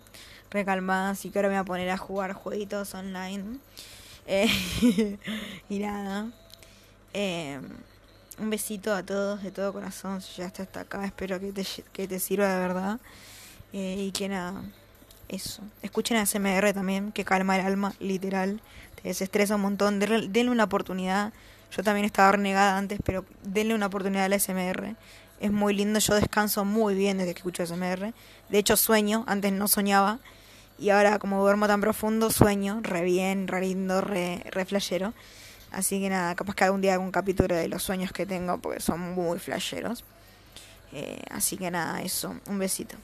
re 0.51 0.65
calmada, 0.65 1.11
así 1.11 1.29
que 1.29 1.39
ahora 1.39 1.47
me 1.47 1.55
voy 1.55 1.61
a 1.61 1.63
poner 1.63 1.89
a 1.91 1.97
jugar 1.97 2.33
jueguitos 2.33 2.93
online. 2.93 3.59
Eh, 4.27 4.49
y 5.69 5.79
nada. 5.79 6.29
Eh, 7.13 7.57
un 8.37 8.49
besito 8.49 8.93
a 8.93 9.01
todos 9.01 9.41
de 9.43 9.51
todo 9.51 9.71
corazón. 9.71 10.21
Si 10.21 10.41
ya 10.41 10.47
está 10.47 10.63
hasta 10.63 10.81
acá, 10.81 11.05
espero 11.05 11.39
que 11.39 11.53
te, 11.53 11.65
que 11.93 12.05
te 12.05 12.19
sirva 12.19 12.53
de 12.53 12.59
verdad. 12.59 12.99
Eh, 13.71 14.07
y 14.07 14.11
que 14.11 14.27
nada, 14.27 14.61
eso. 15.29 15.61
Escuchen 15.81 16.17
a 16.17 16.25
SMR 16.25 16.73
también, 16.73 17.11
que 17.11 17.25
calma 17.25 17.57
el 17.57 17.65
alma, 17.65 17.93
literal. 17.99 18.61
Te 19.01 19.09
desestresa 19.09 19.55
un 19.55 19.61
montón. 19.61 19.99
Denle, 19.99 20.49
una 20.49 20.65
oportunidad. 20.65 21.33
Yo 21.75 21.83
también 21.83 22.05
estaba 22.05 22.31
renegada 22.33 22.77
antes, 22.77 22.99
pero 23.03 23.25
denle 23.43 23.75
una 23.75 23.87
oportunidad 23.87 24.25
al 24.25 24.39
SMR. 24.39 24.95
Es 25.39 25.51
muy 25.51 25.73
lindo, 25.73 25.99
yo 25.99 26.15
descanso 26.15 26.63
muy 26.63 26.95
bien 26.95 27.17
desde 27.17 27.33
que 27.33 27.39
escucho 27.39 27.65
SMR. 27.65 28.13
De 28.49 28.57
hecho, 28.57 28.77
sueño, 28.77 29.23
antes 29.27 29.51
no 29.51 29.67
soñaba. 29.67 30.19
Y 30.77 30.89
ahora, 30.89 31.19
como 31.19 31.41
duermo 31.41 31.67
tan 31.67 31.81
profundo, 31.81 32.29
sueño 32.29 32.79
re 32.81 33.01
bien, 33.01 33.47
re 33.47 33.61
lindo, 33.61 34.01
re, 34.01 34.43
re 34.51 34.65
flashero. 34.65 35.13
Así 35.71 35.99
que 35.99 36.09
nada, 36.09 36.35
capaz 36.35 36.55
que 36.55 36.63
algún 36.63 36.81
día 36.81 36.93
hago 36.93 37.03
un 37.03 37.11
capítulo 37.11 37.53
de 37.53 37.67
los 37.67 37.83
sueños 37.83 38.11
que 38.11 38.25
tengo 38.25 38.57
porque 38.59 38.79
son 38.79 38.99
muy 38.99 39.39
flasheros. 39.39 40.05
Eh, 40.93 41.21
así 41.29 41.57
que 41.57 41.69
nada, 41.69 42.01
eso, 42.01 42.35
un 42.47 42.59
besito. 42.59 42.95